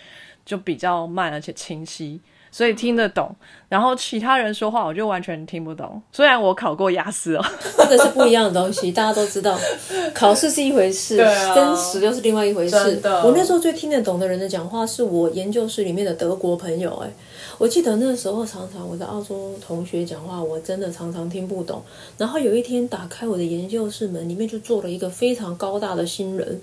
[0.43, 2.19] 就比较慢而且清晰，
[2.51, 3.35] 所以听得懂。
[3.67, 6.01] 然后其他人说话我就完全听不懂。
[6.11, 7.45] 虽然我考过雅思哦，
[7.77, 9.55] 这个是不一样的东西，大家都知道，
[10.13, 13.01] 考试是一回事，啊真实又是另外一回事真。
[13.01, 17.11] 的我那时候最听得懂的人的讲话，是我研究室里面的德国朋友、哎，
[17.59, 21.83] 我记得那时候常常我的澳洲同学讲话，我真的常常听不懂。
[22.17, 26.59] 然后有一天打开我的研究室门，里面就坐了一个非常高大的新人。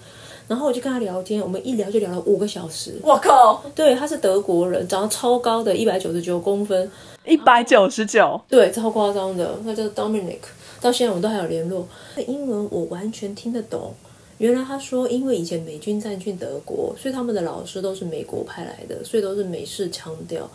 [0.48, 2.94] 然后我就跟他聊天，我们一聊就聊了五个小时。
[3.02, 6.90] 我靠，对，他是德国人，长得超高的，一百九十九公分，
[7.24, 10.38] 一百九十九，对，超夸张的，他叫 Dominic，
[10.80, 11.88] 到现在我们都还有联络。
[12.26, 13.92] 英文我完全听得懂。
[14.38, 20.48] 原来他说，因为以前美军占据德国，所以他们的老师都是美国派来的，所以都是美式腔调，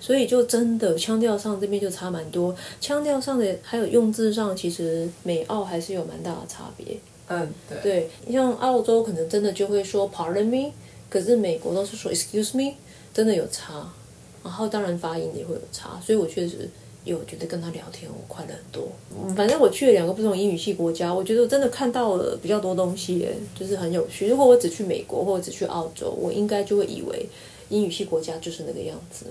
[0.00, 2.54] 所以就真的腔调上这边就差蛮多。
[2.80, 6.96] 腔调上的还有用字上，其实美澳还是有蛮大的差别。
[7.28, 10.72] 嗯，对，对，像澳洲可能真的就会说 Pardon me，
[11.08, 12.74] 可是美国都是说 Excuse me，
[13.12, 13.88] 真的有差。
[14.42, 16.68] 然后当然发音也会有差，所以我确实
[17.04, 18.88] 有觉得跟他聊天我快乐很多。
[19.16, 24.28] 嗯反正我去了两个不同英语系国家，我觉得我真的看到了比较多东西耶，就是很有趣。
[24.28, 27.26] 如果我只去美国或者只去澳洲，我应该就会以为
[27.70, 29.24] 英语系国家就是那个样子。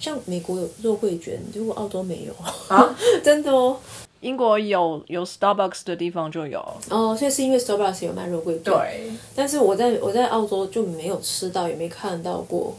[0.00, 2.34] 像美国有肉桂卷，如果澳洲没有
[2.66, 3.78] 啊， 真的哦。
[4.26, 6.58] 英国有有 Starbucks 的地方就有，
[6.90, 8.64] 哦，所以是因为 Starbucks 有卖肉桂卷。
[8.64, 12.76] 对，但是我在我在澳洲就没有吃到，也没看到过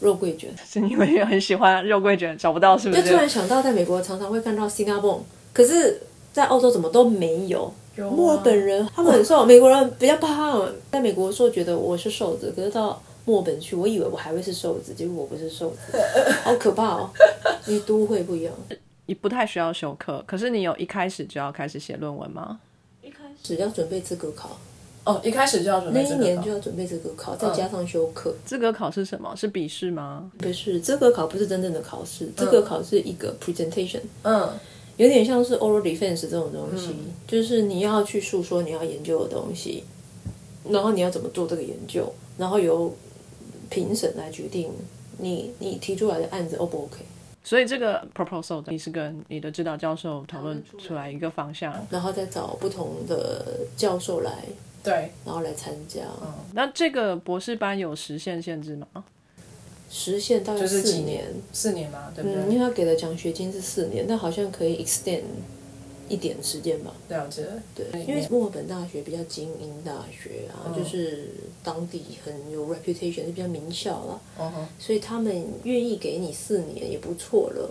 [0.00, 0.48] 肉桂卷。
[0.66, 3.02] 是因为很喜欢肉桂卷，找不到是不是？
[3.02, 5.18] 就突然想到，在美国常常会看到 Cinnabon，
[5.52, 6.00] 可是，
[6.32, 7.70] 在澳洲怎么都没有。
[7.96, 10.66] 有啊墨尔本人他们很瘦，美国人比较胖。
[10.90, 15.98] 在美国的时候觉得我是瘦子，可是到墨尔本去，我以为我还会是瘦子，结果我不是瘦子，
[16.42, 17.10] 好可怕哦！
[17.66, 18.54] 与都会不一样。
[19.06, 22.60] 你不太需要修课，可是你有一开始就要开始写论文吗？
[23.02, 24.58] 一开始要准备资格考，
[25.04, 28.34] 哦，一开始就要准备那一年就要准备资格考，再加上修课。
[28.44, 29.32] 资格考是什么？
[29.36, 30.28] 是笔试吗？
[30.38, 34.00] 不是资格考，不是真正的考试，资格考是一个 presentation。
[34.22, 34.50] 嗯，
[34.96, 36.92] 有点像是 oral defense 这种东西，
[37.28, 39.84] 就是你要去诉说你要研究的东西，
[40.68, 42.92] 然后你要怎么做这个研究，然后由
[43.70, 44.68] 评审来决定
[45.18, 47.05] 你你提出来的案子 O 不 OK。
[47.46, 54.32] 所以这个 proposal 你是跟你的指导教授讨论出来一个方向，然后再找不同的教授来，
[54.82, 56.00] 对，然后来参加。
[56.20, 59.04] 嗯那这个博士班有时限限制吗？
[59.88, 62.42] 时限大概就是几四年，四年嘛，对不对？
[62.42, 65.22] 嗯，因为他给的奖学金是四年，但好像可以 extend
[66.08, 66.92] 一点时间吧。
[67.08, 71.30] 了解，对，因为墨尔本大学比较精英大学啊，就是
[71.62, 77.70] 当地很有 reputation，是比较名校啦，所以他们愿意给你四年也不错了，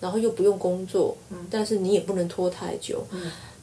[0.00, 1.16] 然后又不用工作，
[1.50, 3.04] 但是你也不能拖太久。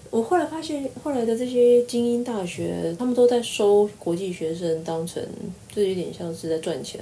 [0.09, 5.25] 我后来发现，后来的这些精英大学，他们都在收国际学生，当成
[5.73, 6.99] 就有点像是在赚钱，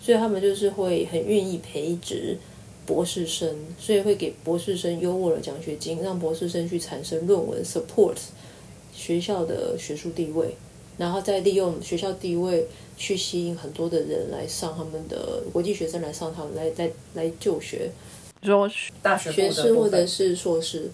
[0.00, 2.38] 所以他们就是会很愿意培植
[2.84, 8.16] 博士生，所以会给博士生优渥的奖学金，让博士生去产生论文 support
[8.92, 10.56] 学校的学术地位，
[10.98, 12.66] 然后再利用学校地位
[12.96, 17.90] 去吸引很多的人来上他们的国际学生来上他们来来来就学
[18.42, 18.68] 说
[19.00, 20.90] 大学学士或者是硕士。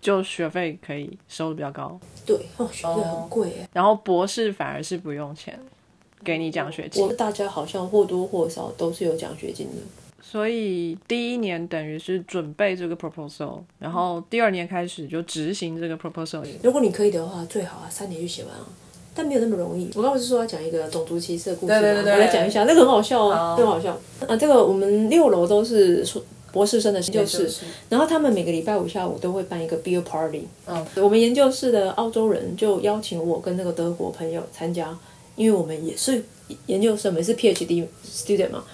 [0.00, 3.68] 就学费可以收的比较高，对，哦，学费很贵耶。
[3.72, 5.56] 然后博士反而是不用钱，
[6.24, 7.12] 给你奖学金我。
[7.12, 10.01] 大家好像或多或少都是有奖学金的。
[10.24, 16.42] 所以第一年等于是准备这个 proposal，然后第二年开始就执行这个 proposal。
[16.62, 18.64] 如果你可以的话，最好啊，三年就写完啊。
[19.14, 19.90] 但没有那么容易。
[19.94, 21.80] 我刚不是说要讲一个种族歧视的故事吗？
[21.80, 23.92] 对对对对我来讲一下，那个很好笑很好笑。
[24.26, 27.50] 啊，这个我们六楼都是硕博士生的研究室，
[27.90, 30.46] 然后他们每个礼拜五下午都会办一个 beer party。
[30.66, 34.96] 嗯，我们研究室的澳洲人就邀请我跟那个德国朋友参加，
[35.36, 36.24] 因为我们也是
[36.64, 38.64] 研究生，我们是 PhD student 嘛。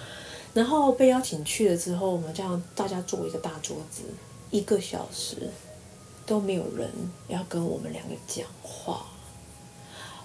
[0.53, 4.01] 然后被邀请去了之后，我们这样大家坐一个大桌子，
[4.51, 5.35] 一个小时
[6.25, 6.89] 都没有人
[7.27, 9.05] 要跟我们两个讲话。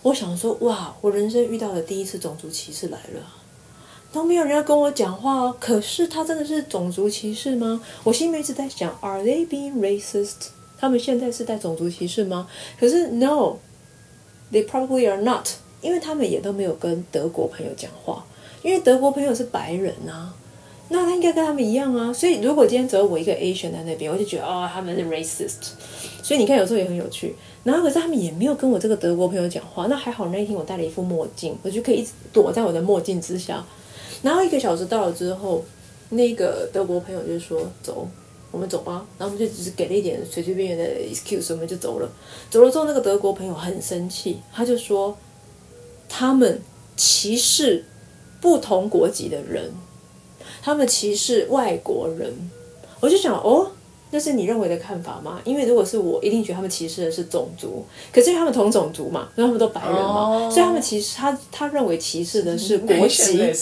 [0.03, 3.21] 我想说，哇，我人生遇到的第一次种族歧视来了。
[4.13, 7.85] 都没有人要跟我讲话哦，可是他真的是种族歧视吗？
[8.05, 10.51] 我心里面一直在想，Are they being racist？
[10.79, 12.49] 他们现在是在种族歧视吗？
[12.79, 15.49] 可是 No，they probably are not，
[15.81, 18.25] 因为他们也都没有跟德国朋友讲话，
[18.65, 20.35] 因为德国朋友是白人啊，
[20.89, 22.11] 那他应该跟他们一样啊。
[22.11, 25.73] 所以如果今天只有我一个 Asian 在那边，我就觉得哦，他们是 racist。
[26.23, 27.37] 所以你看，有时候也很有趣。
[27.63, 33.63] 然后可是他们也没有跟我这个德国朋友讲话，那还好那一天我戴了一副墨镜，我就可以一直躲在我的墨镜之下。
[34.23, 35.63] 然后一个小时到了之后，
[36.09, 38.09] 那个德国朋友就说：“走，
[38.51, 42.11] 我们走吧。”然后我们就只是给了一点随随便便的 excuse，我们就走了。
[42.51, 45.15] 走了之后，那个德国朋友很生气，他就说
[46.09, 46.63] ：“他们
[46.97, 47.85] 歧视
[48.45, 49.73] 不同国籍的人，
[50.63, 52.31] 他们歧视外国人。”
[53.01, 53.71] 我就想，哦。
[54.11, 55.41] 那是你认为的看法吗？
[55.45, 57.85] 因为如果是我，一定觉得他们歧视的是种族。
[58.13, 63.53] 可是因为他们同种族嘛，因为他们都白人嘛，哦所以他们歧视他他认为歧视的是国籍。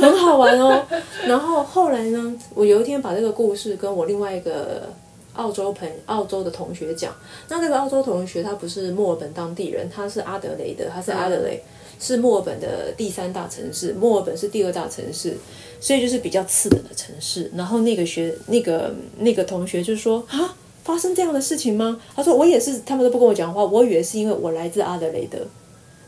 [0.00, 0.82] 很好玩哦。
[1.26, 4.88] 然后后来呢，我有一天把这个故事跟我另外一个
[5.34, 7.12] 澳洲朋澳洲的同学讲。
[7.50, 11.62] 那那个澳洲同学他不是墨尔本当地人，他是阿德雷德，他是阿德雷，
[11.98, 15.36] 是墨尔本的第三大城市，墨尔本是第二大城市，
[15.80, 17.50] 所以就是比较次等的城市。
[17.54, 20.56] 然后那个学那个那个同学就说啊。
[20.84, 22.00] 发生这样的事情吗？
[22.16, 25.38] 他说我也是，他们都不跟我讲话，我以为是因为我来自阿德雷德，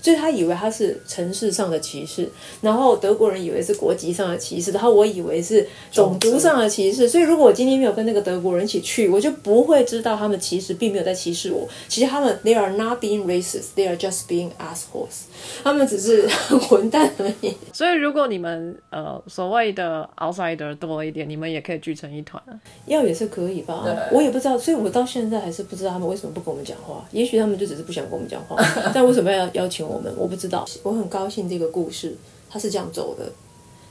[0.01, 2.29] 所以他以为他是城市上的歧视，
[2.61, 7.09] 然后德国人以为是国籍上的歧视，然后我以为是种族上的歧视。
[7.09, 11.69] 所以如果我今天没有跟那个德国人一起去，我就不会知道他们其实并没有在歧视我。
[11.89, 15.25] 其实他们 they are not being racist, they are just being assholes，
[15.63, 16.27] 他们只是
[16.69, 17.55] 混蛋而已。
[17.73, 22.43] 所以如果你们呃所谓的 outsider 多了一点，你们也可以聚成一团。
[22.87, 27.05] 要也是可以吧，我也不知道，所以我到现在还是不知道他们为什么不跟我们讲话。
[27.13, 28.57] 也许他们就只是不想跟我们讲话，
[28.95, 30.15] 但为什么要邀请我们？
[30.17, 30.65] 我不知道。
[30.83, 32.15] 我很高兴这个故事
[32.49, 33.33] 它是这样走的，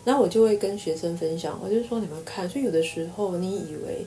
[0.06, 4.06] 然后我就会跟学生分享，我就说你们看，所以有的时候你以为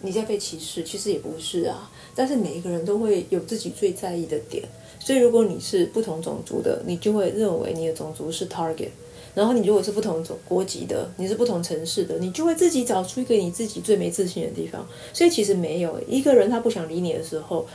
[0.00, 1.90] 你在被歧视，其实也不是啊。
[2.14, 4.64] 但是每一个人都会有自己最在意的点，
[4.98, 8.88] 所以如果你是不同种族的，你就会认为你的种族是 target。
[9.34, 14.88] 然后你如果是不同种国籍的，你是不同城市的，你就会自己找出一个你自己最没自信的地方。
[15.12, 17.66] 所以其实没有一个人他不想理你的时候，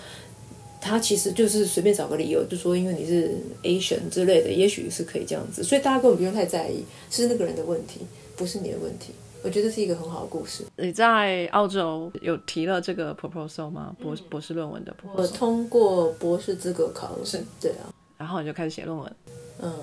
[0.82, 5.64] 他其实就是随便找个理由，就说因为你是 Asian 之类的，也许是可以这样子。
[5.64, 8.02] 所以大家根本不用太在意，是那个人的问题，
[8.36, 9.14] 不是你的问题。
[9.44, 10.64] 我觉得是一个很好的故事。
[10.78, 13.96] 你在澳洲有提了这个 proposal 吗？
[14.00, 19.16] 博博士论文的我 proposal，通过博士资格考试，对啊，然后你就开始写论文。
[19.60, 19.74] 嗯，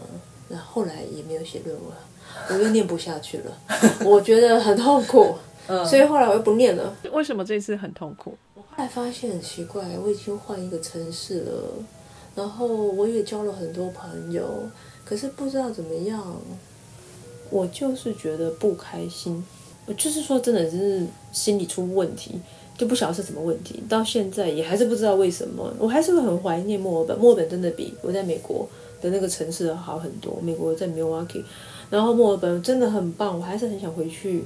[0.48, 1.86] 那后来也没有写论文，
[2.50, 3.58] 我又念不下去了，
[4.04, 5.34] 我觉得很痛苦，
[5.84, 6.96] 所以后来我又不念了。
[7.12, 8.38] 为什么这次很痛苦？
[8.78, 11.52] 后来发现很奇怪，我已经换一个城市了，
[12.36, 14.70] 然后我也交了很多朋友，
[15.04, 16.40] 可是不知道怎么样，
[17.50, 19.44] 我就是觉得不开心，
[19.84, 22.40] 我就是说真的是心理出问题，
[22.76, 28.68] 就不晓得是什么问题，到现在也还是不知道为什么，我还是会很怀念墨尔本，墨尔本真的比我在美国
[29.00, 31.42] 的那个城市好很多，美国在 Milwaukee，
[31.90, 34.44] 然后墨尔本真的很棒，我还是很想回去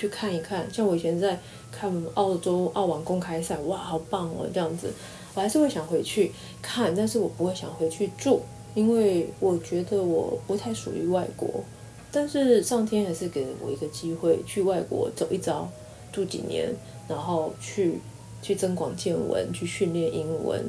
[0.00, 1.38] 去看一看，像我以前在
[1.70, 4.90] 看澳洲澳网公开赛，哇，好棒哦，这样子，
[5.34, 6.32] 我还是会想回去
[6.62, 8.40] 看，但是我不会想回去住，
[8.74, 11.62] 因为我觉得我不太属于外国。
[12.10, 15.68] 但是上天还是给了我一个机会，去外国走一遭，
[16.10, 16.74] 住几年，
[17.06, 18.00] 然后去
[18.40, 20.64] 去增广见闻，去训练英文，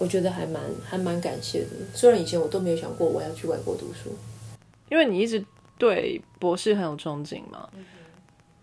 [0.00, 1.68] 我觉得还蛮还蛮感谢的。
[1.94, 4.10] 虽然以前我都没有想过我要去外国读书，
[4.90, 5.42] 因为你一直
[5.78, 7.68] 对博士很有憧憬嘛。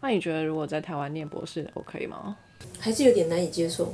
[0.04, 2.36] 那你觉得如果在台湾念博士，OK 吗？
[2.78, 3.94] 还是有点难以接受。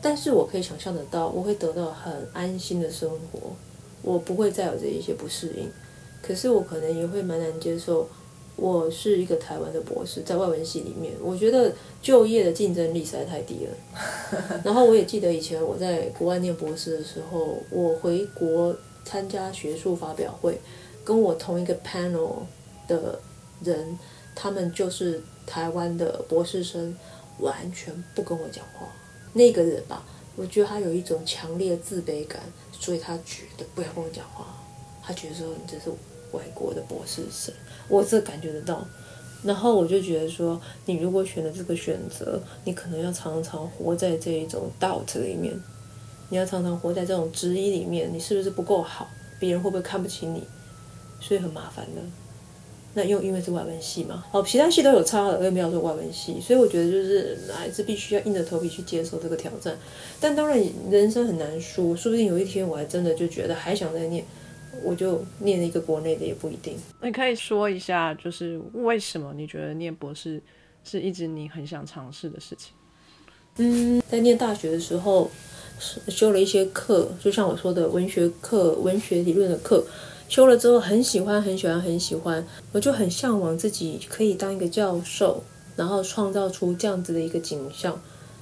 [0.00, 3.54] 但是我可以想象得到，我会得到很安心的生活，
[4.00, 5.70] 我不会再有这一些不适应。
[6.22, 8.08] 可是我可能也会蛮难接受，
[8.56, 11.70] 我是一个台湾的博士，在外文系里面，我觉得
[12.00, 14.60] 就业的竞争力实在太低了。
[14.64, 18.74] 然后我也记得以前我在国外念博士的时候，我回国
[19.04, 20.58] 参加学术发表会，
[21.04, 22.36] 跟我同一个 panel
[22.88, 23.20] 的
[23.62, 23.98] 人，
[24.34, 26.96] 他们就是台湾的博士生，
[27.38, 28.86] 完全不跟我讲话。
[29.32, 30.04] 那个人吧，
[30.36, 32.40] 我觉得他有一种强烈的自卑感，
[32.72, 34.46] 所以他觉得不要跟我讲话，
[35.02, 35.90] 他觉得说你这是。
[36.32, 37.54] 外国的博士生，
[37.86, 38.84] 我这感觉得到，
[39.44, 45.54] 然后我就觉得说，你如果选了这个选择，你可能要常常活在这一种 doubt 里面，
[46.30, 49.08] 你要常常活在这种质疑里面，你是不是不够好？
[49.38, 50.42] 别人会不会看不起你？
[51.20, 52.02] 所以很麻烦的。
[52.94, 59.76] 那又因为是外文系嘛，哦，其他系都有差的，又没有说外文系，所以我觉得就是还是必须要硬着头皮去接受这个挑战。
[60.20, 60.58] 但当然，
[60.90, 64.24] 人生很难说，说不定有一天我还真的就觉得还想再念。
[64.82, 66.76] 我就念了一个国内的也不一定。
[67.00, 70.42] 你可以说一下，就是为什么你觉得念博士
[70.82, 72.72] 是一直你很想尝试的事情？
[73.58, 75.30] 嗯，在念大学的时候
[76.08, 79.86] 修了一些课，就像我说的文学课、文学理论的课，
[80.34, 85.40] 修了之后很喜欢、很喜欢、很喜欢，我就很向往自己可以当一个教授，
[85.76, 87.96] 然后创造出这样子的一个景象，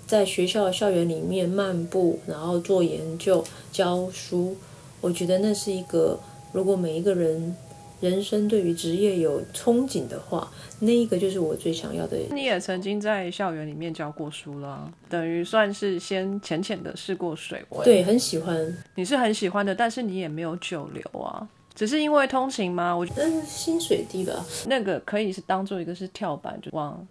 [0.07, 4.57] 在学校的校园里面漫步，然后做研究、教书。
[5.03, 6.19] 我觉得那是一个，
[6.53, 7.55] 如果每一个人
[8.01, 12.17] 人生对于职业有憧憬的话，那一个就是我最想要的。
[12.31, 17.85] 你也曾经在校园里面教过书啦，等于算是先浅浅的试过水温。
[17.85, 18.75] 对，很喜欢。
[18.95, 22.95] 你是很喜欢的，但是你也没有久留啊，只是因为通勤吗？
[22.95, 24.45] 我觉得薪水低吧。
[24.67, 27.07] 那个可以是当做一个是跳板，就往。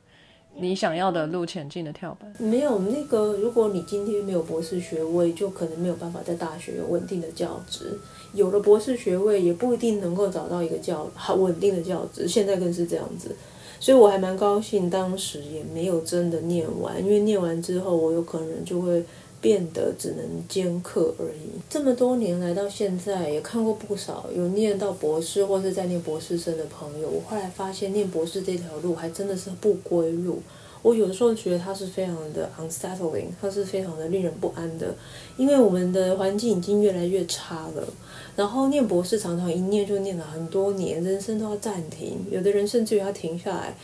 [0.53, 7.97] 你想要的路前进的跳板没有那个，如果你今天没有博士学位，就可能没有办法在大学有稳定的教职。
[8.33, 12.27] 有了博士学位，也不一定能够找到一个教好稳定的教职。
[12.27, 13.33] 现在更是这样子，
[13.79, 19.03] 所以我还蛮高兴，当时也没有真的念完，因为念完之后，我有可能就会。
[19.41, 21.59] 变得只能兼课而已。
[21.67, 27.09] 这么多年来到现在，也看过不少有念到博士或是在念博士生的朋友。
[27.09, 30.39] 我后来发现，念博士这条路还真的是不归路。
[30.83, 34.95] 我有的时候觉得它是非常的 unsettling，它是非常的令人不安的，
[35.37, 37.87] 因为我们的环境已经越来越差了。
[38.35, 42.25] 然后念博士常常一念就念了很多年，人生都要暂停。
[42.31, 43.75] 有的人甚至于要停下来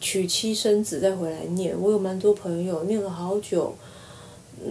[0.00, 1.78] 娶妻生子再回来念。
[1.78, 3.74] 我有蛮多朋友念了好久。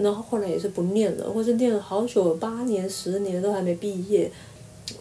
[0.02, 4.32] 然后后来也是不念了，或者念了好久，八年、十年都还没毕业。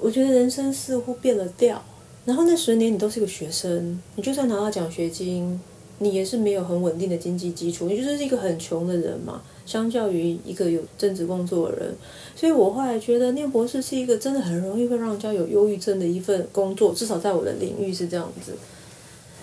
[0.01, 1.83] 我觉得人生似乎变了调。
[2.25, 5.61] 然后那十年你都是一个学生，你就算拿到奖学金，
[5.99, 9.43] 你也是没有很稳定的经济基础，你就是一个很穷的人嘛。
[9.67, 11.95] 相较于一个有正职工作的人，
[12.37, 18.53] 所以我后来觉得念博士是一个真的很容易会让人家有忧郁症的一份工作，至少在我的领域是这样子。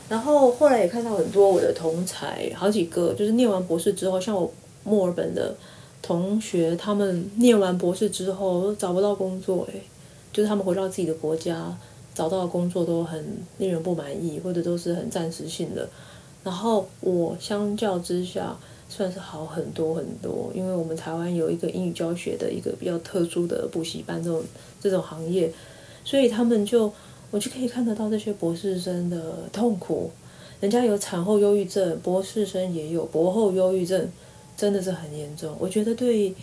[0.09, 4.51] 然后后来也看到很多我的同才，好几个就是念完博士之后，像我。
[4.83, 5.55] 墨尔本的
[6.01, 9.81] 同学，他们念完博士之后都找不到工作，诶，
[10.33, 11.77] 就是他们回到自己的国家，
[12.15, 13.23] 找到的工作都很
[13.59, 15.87] 令人不满意，或者都是很暂时性的。
[16.43, 18.57] 然后我相较之下
[18.89, 24.41] 算是好很多很多，因为我们台湾有一个英语教学的一个比较特殊的补习班这种
[24.81, 25.53] 这种行业，
[26.03, 26.91] 所以他们就
[27.29, 30.09] 我就可以看得到这些博士生的痛苦，
[30.59, 34.09] 人家有产后忧郁症，博士生也有博后忧郁症。
[34.61, 36.35] 真的是很严重，我觉得对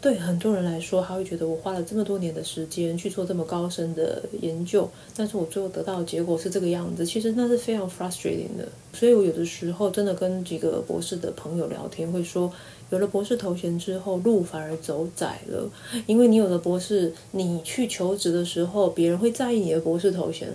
[0.00, 8.68] 对很多人来说，他会觉得我花了这么多年的时间去做这么高深的研究，但是我最后得到的结果是这个样子，其实那是非常 frustrating 的。
[8.92, 12.52] 所以我有的时候真的跟几个博士的朋友聊天，会说，
[12.90, 15.70] 有了博士头衔之后，路反而走窄了，
[16.08, 20.48] 因为你有了博士，你去求职的时候，别人会在意你的博士头衔，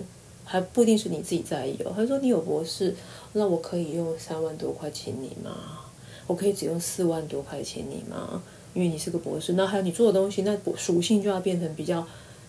[0.44, 1.94] 还不一定是你自己在意哦。
[1.96, 2.94] 他说你有博士，
[3.32, 5.80] 那我可以用三万多块请你吗？
[6.26, 8.42] 我可以只用四万多块钱你吗？
[8.74, 12.06] 因为你是个博士，那还有你做的东西，那属性就要变成比较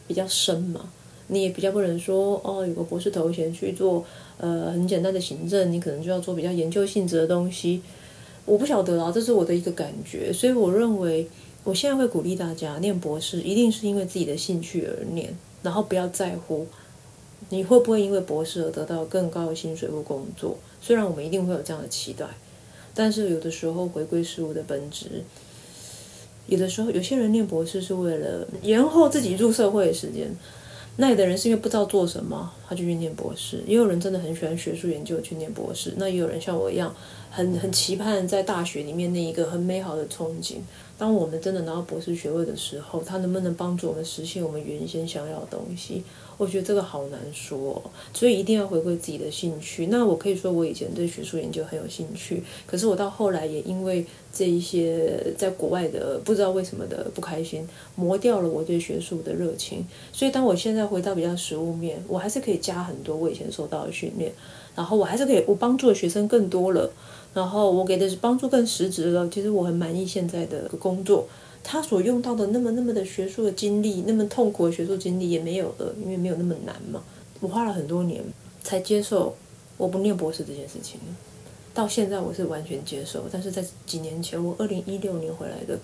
[0.08, 0.90] 比较深嘛。
[1.28, 4.04] 你也比较不能说哦，有个博士头衔去做
[4.38, 7.82] 呃很简单的行政，你可能就要做比较研究性质的东西。
[8.46, 11.28] 我不晓得啊，这是我的一个感觉，所以我认为
[11.66, 16.66] 我现在会鼓励大家念博士，一定是因为自己的兴趣而念，然后不要在乎
[17.50, 20.58] 你会不会因为博士而得到更高的薪水或工作。
[20.82, 22.26] 虽然我们一定会有这样的期待，
[22.98, 25.24] 但是有的时候回归事物的本质，
[26.48, 30.36] 有的时候有些人念博士是为了延后自己入社会的时间。
[31.00, 35.94] 那有的人是因为不知道做什么，他就去念博士；也有人真的很喜欢学术研究去念博士。
[35.98, 36.92] 那也有人像我一样，
[37.30, 40.56] 很很期盼在大学里面那一个很美好的憧憬。
[40.98, 46.02] 当我们真的拿到博士学位的时候，它能不能帮助我们实现我们原先想要的东西？
[46.38, 47.82] 我觉得这个好难说，
[48.14, 49.88] 所以一定要回归自己的兴趣。
[49.88, 59.84] 那我可以说，我以前对学术研究很有兴趣，可是我到后来也因为这一些在国外的不知道为什么的不开心，磨掉了我对学术的热情。
[60.14, 64.32] 所以当我现在回到比较实务面，我还是可以加很多我以前受到的训练，
[64.76, 66.92] 然后我还是可以我帮助的学生更多了，
[67.34, 69.28] 然后我给的帮助更实质了。
[69.30, 71.28] 其实我很满意现在的工作。
[71.70, 77.04] 他所用到的那么那么的学术的经历，那么痛苦的学术经历也没有了，因为没有那么难嘛。
[77.42, 78.24] 我花了很多年
[78.64, 79.36] 才接受
[79.76, 80.98] 我不念博士这件事情，
[81.74, 83.26] 到现在我是完全接受。
[83.30, 85.78] 但是在几年前，我二零一六年回来的，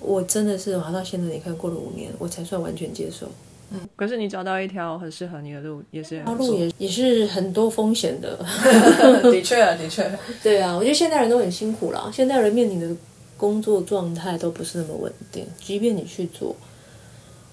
[0.00, 3.26] 我真的是滑到现在，你看过了五年，我才算完全接受。
[3.72, 8.38] 嗯，可是你找到一条很适合你的路，也是条路也也是很多风险的。
[9.30, 10.10] 的确，的确，
[10.42, 12.96] 对啊，我觉得现代人都很辛苦了，现代人面临的。
[13.40, 16.54] 工作状态都不是那么稳定，即便你去做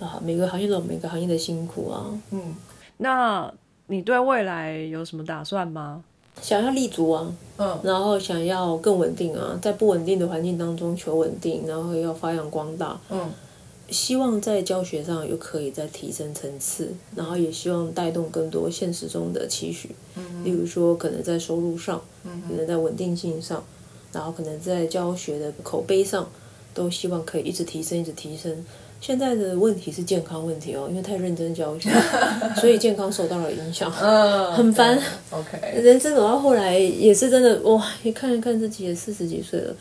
[0.02, 2.08] 啊，每个行业都有每个行业的辛苦啊。
[2.32, 2.54] 嗯，
[2.98, 3.50] 那
[3.86, 6.04] 你对未来有什么打算吗？
[6.42, 13.00] 想要立足啊，嗯，然后想要更稳定啊，在不稳定的环境当中求稳定，然后要发扬光大。
[13.10, 13.32] 嗯，
[13.90, 19.96] 希望在教学上又可以再提升层次，然后也希望带动更多现实中的期许。
[20.18, 23.64] 嗯，例如说可能在收入上，嗯，可能在稳定性上。
[24.12, 26.30] 然后可能在教学的口碑上，
[26.74, 28.66] 都希望可以一直提升，一直提升。
[29.00, 31.88] 现在的问题是健康问题哦，因为太认真教学，
[32.60, 35.00] 所以健康受到了影响，嗯，很烦。
[35.30, 39.76] OK，人生走到后来也是真的哇，一看一看自己也四十几岁了，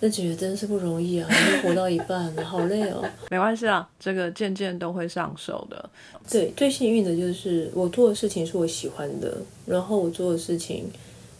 [0.00, 3.04] 那觉得真是不容易啊，还没活到一半，好累哦。
[3.30, 5.88] 没关系啊，这个渐渐都会上手的。
[6.28, 10.90] 对，最幸运的就是我做的事情是我喜欢的，然后我做的事情。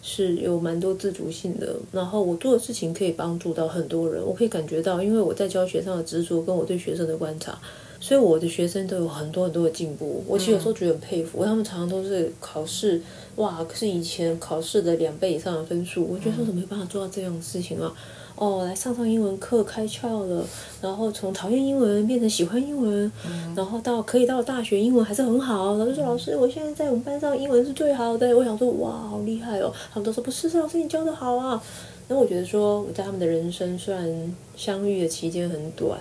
[0.08, 7.58] 是有蛮多自主性的，然后我做的事情可以帮助到很多人，我可以感觉到，因为我在教学上的执着跟我对学生的观察，
[7.98, 10.22] 所以我的学生都有很多很多的进步。
[10.28, 13.02] 我其实有时候觉得很佩服，他们常常都是考试，
[13.34, 17.92] 哇，是以前考试的两倍以上的分数，我觉得说怎么没办法做到这样的事情啊？
[18.36, 20.46] 哦，来上上英文课开窍了，
[20.82, 23.10] 然后从讨厌英文变成喜欢英文，
[23.56, 25.74] 然后到可以到大学英文还是很好。
[25.74, 31.62] 老师说：“老师，我现在在我们班上英文是最好的。”我想说：“哇，好厉害哦！”他们都说：“不是，老师你教的好啊。”
[32.08, 35.98] 那我觉得说，我在他们的人生虽然相遇的期间很短，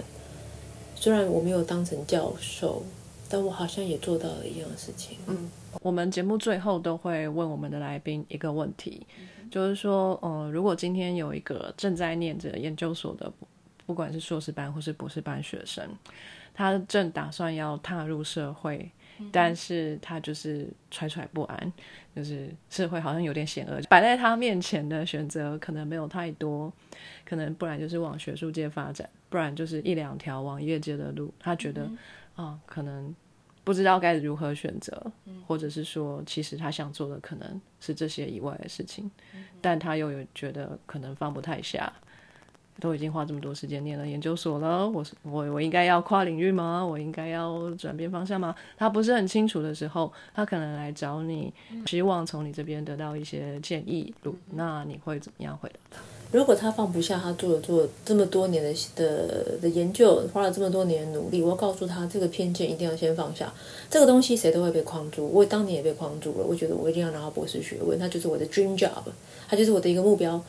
[0.94, 2.84] 虽然我没有当成教授，
[3.30, 5.18] 但我好像也做到了一样的事情。
[5.28, 5.50] 嗯，
[5.82, 9.08] 我们节目最后都会问我们的来宾一个问题。
[9.50, 13.32] 就是说，呃，如果今天有一个正在念着研究所的，
[13.86, 15.88] 不管是硕士班或是博士班学生，
[16.54, 18.92] 他正打算要踏入社会，
[19.32, 21.74] 但是他就是揣揣不安，
[22.16, 26.72] 就是社会好像有点险恶，摆在他面前的选择可能没有太多，
[27.24, 31.90] 可能不然就是往学术界发展，不然就是一两条往业界的路，他觉得
[32.36, 33.16] 啊，可能。
[33.66, 35.12] 不知道该如何选择，
[35.46, 39.12] 或者是说，其实他想做的可能是这些以外的事情，
[39.60, 41.92] 但他又有觉得可能放不太下。
[42.78, 46.86] 都已经花这么多时间念了研究所了，我我我应该要跨领域吗？
[46.86, 48.54] 我应该要转变方向吗？
[48.76, 51.54] 他不是很清楚的时候，他可能来找你，
[51.86, 54.14] 希望从你这边得到一些建议。
[54.52, 56.02] 那你会怎么样回答他？
[56.32, 63.54] 如果他放不下他做了做这么多年的的的研究，花了这么多年的努力，我要告诉他，这个偏见一定要先放下。
[63.90, 66.46] 这个东西谁都会被框住，我当年也被框住了。
[66.46, 68.90] 我觉得我一定要拿到博士学位，那就是我的 dream job，
[69.48, 70.44] 它就是我的一个目标。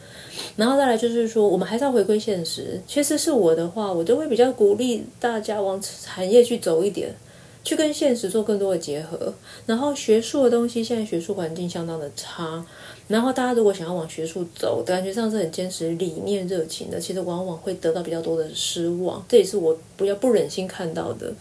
[0.56, 2.82] 然后再来就是说，我们还是要回归现实。
[2.88, 7.14] 其实是我的话，我都会比较鼓励大家往产业去走一点，
[7.62, 9.34] 去跟现实做更多的结合。
[9.66, 12.66] 然后学术的东西，现在学术环境相当的差。
[13.08, 19.24] 然后大家如果想要往学术走，感觉上是很坚持理念热情的，其实往往会得到比较多的失望。
[19.28, 21.32] 这也是我比较不忍心看到的。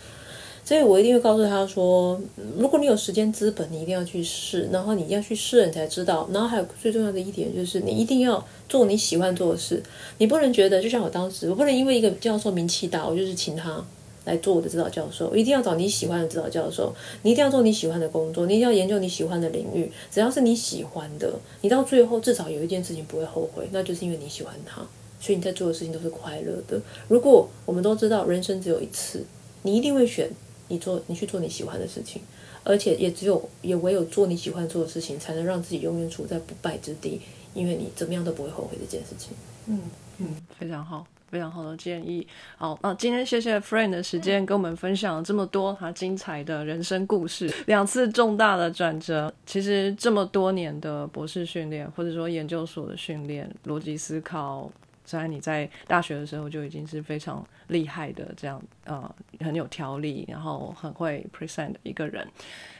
[0.63, 2.20] 所以我一定会告诉他说，
[2.57, 6.28] 如果你有时间资本，你一定要去试，然后你一定要去试了，你才知道。
[6.34, 9.82] 然后还有最重要的一点就是，你一定要做你喜欢做的事，
[10.18, 13.86] 你不能觉得就像我当时，我不能因为一个教授名气大，我就是请他。
[14.26, 19.91] 来做我的指导教授，一定要找你喜欢的指导教授，你一定要做你喜欢的工作，你一定要研究你喜欢的领域。
[20.11, 24.82] 只要是你喜欢的，你到最后至少有一件事情不会后悔，那就是因为你喜欢它，
[25.19, 26.82] 所以你在做的事情都是快乐的。
[27.07, 29.23] 如果我们都知道人生只有一次，
[29.61, 30.30] 你一定会选
[30.67, 32.21] 你做你去做你喜欢的事情，
[32.63, 37.21] 而且也只有也唯有做你喜欢做的事情，才能让自己永远处在不败之地，
[37.53, 39.32] 因为你怎么样都不会后悔这件事情。
[39.67, 39.82] 嗯
[40.17, 42.26] 嗯非常好，非常好的建议。
[42.57, 49.34] 好，那今天谢谢 Friend 的时间，跟我们分享了这么多他精彩的人生故事，两次重大的转折。
[49.45, 54.71] 其实这么多年的博士训练，或者说研究所的训练，逻辑思考，
[55.03, 62.28] 在你在大学的时候就已经是非常厉害的，这样呃很有条理，然后很会 present 的一个人。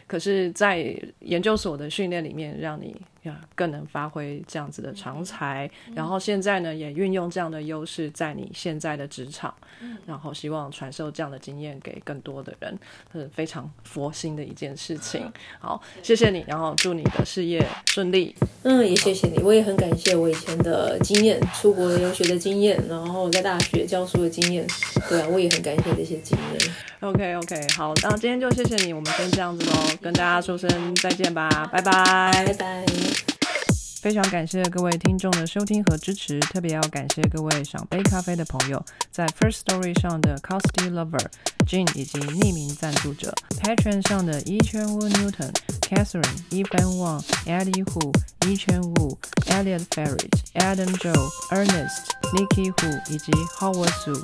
[0.08, 9.52] 可是，在研究所的训练里面，让你呀更能发挥这样子的长才，然后现在呢也运用这样的优势在你现在的职场，
[10.06, 12.78] 然后希望传授这样的经验给更多的人，
[13.12, 15.28] 是非常佛心的一件事情。
[15.60, 18.36] 好，谢谢你，然后祝你的事业顺利。
[18.62, 24.70] 嗯，也谢谢你，我也很感谢我以前的经验，出国留学的经验，然后在大学教书的经验，
[25.10, 26.72] 对啊，我也很感谢这些经验。
[27.02, 31.92] OK OK，好，那今天就谢谢你，我们先这样子喽，跟大家说声再见吧，拜拜
[32.48, 32.86] 拜拜。
[34.02, 41.26] 非常感谢各位听众的收听和支持，特别要感谢各位赏杯咖啡的朋友，在 First Story 上的 Costy Lover、
[41.66, 45.52] Jin 以及匿名赞助者，Patreon 上的一圈 Wu Newton、
[45.82, 48.14] Catherine、Evan Wang、Eddie Hu、
[48.48, 49.18] 一圈 Wu、
[49.48, 54.24] Elliot Ferret、Adam Joe、Ernest、Nikki Hu 以及 Howard Su。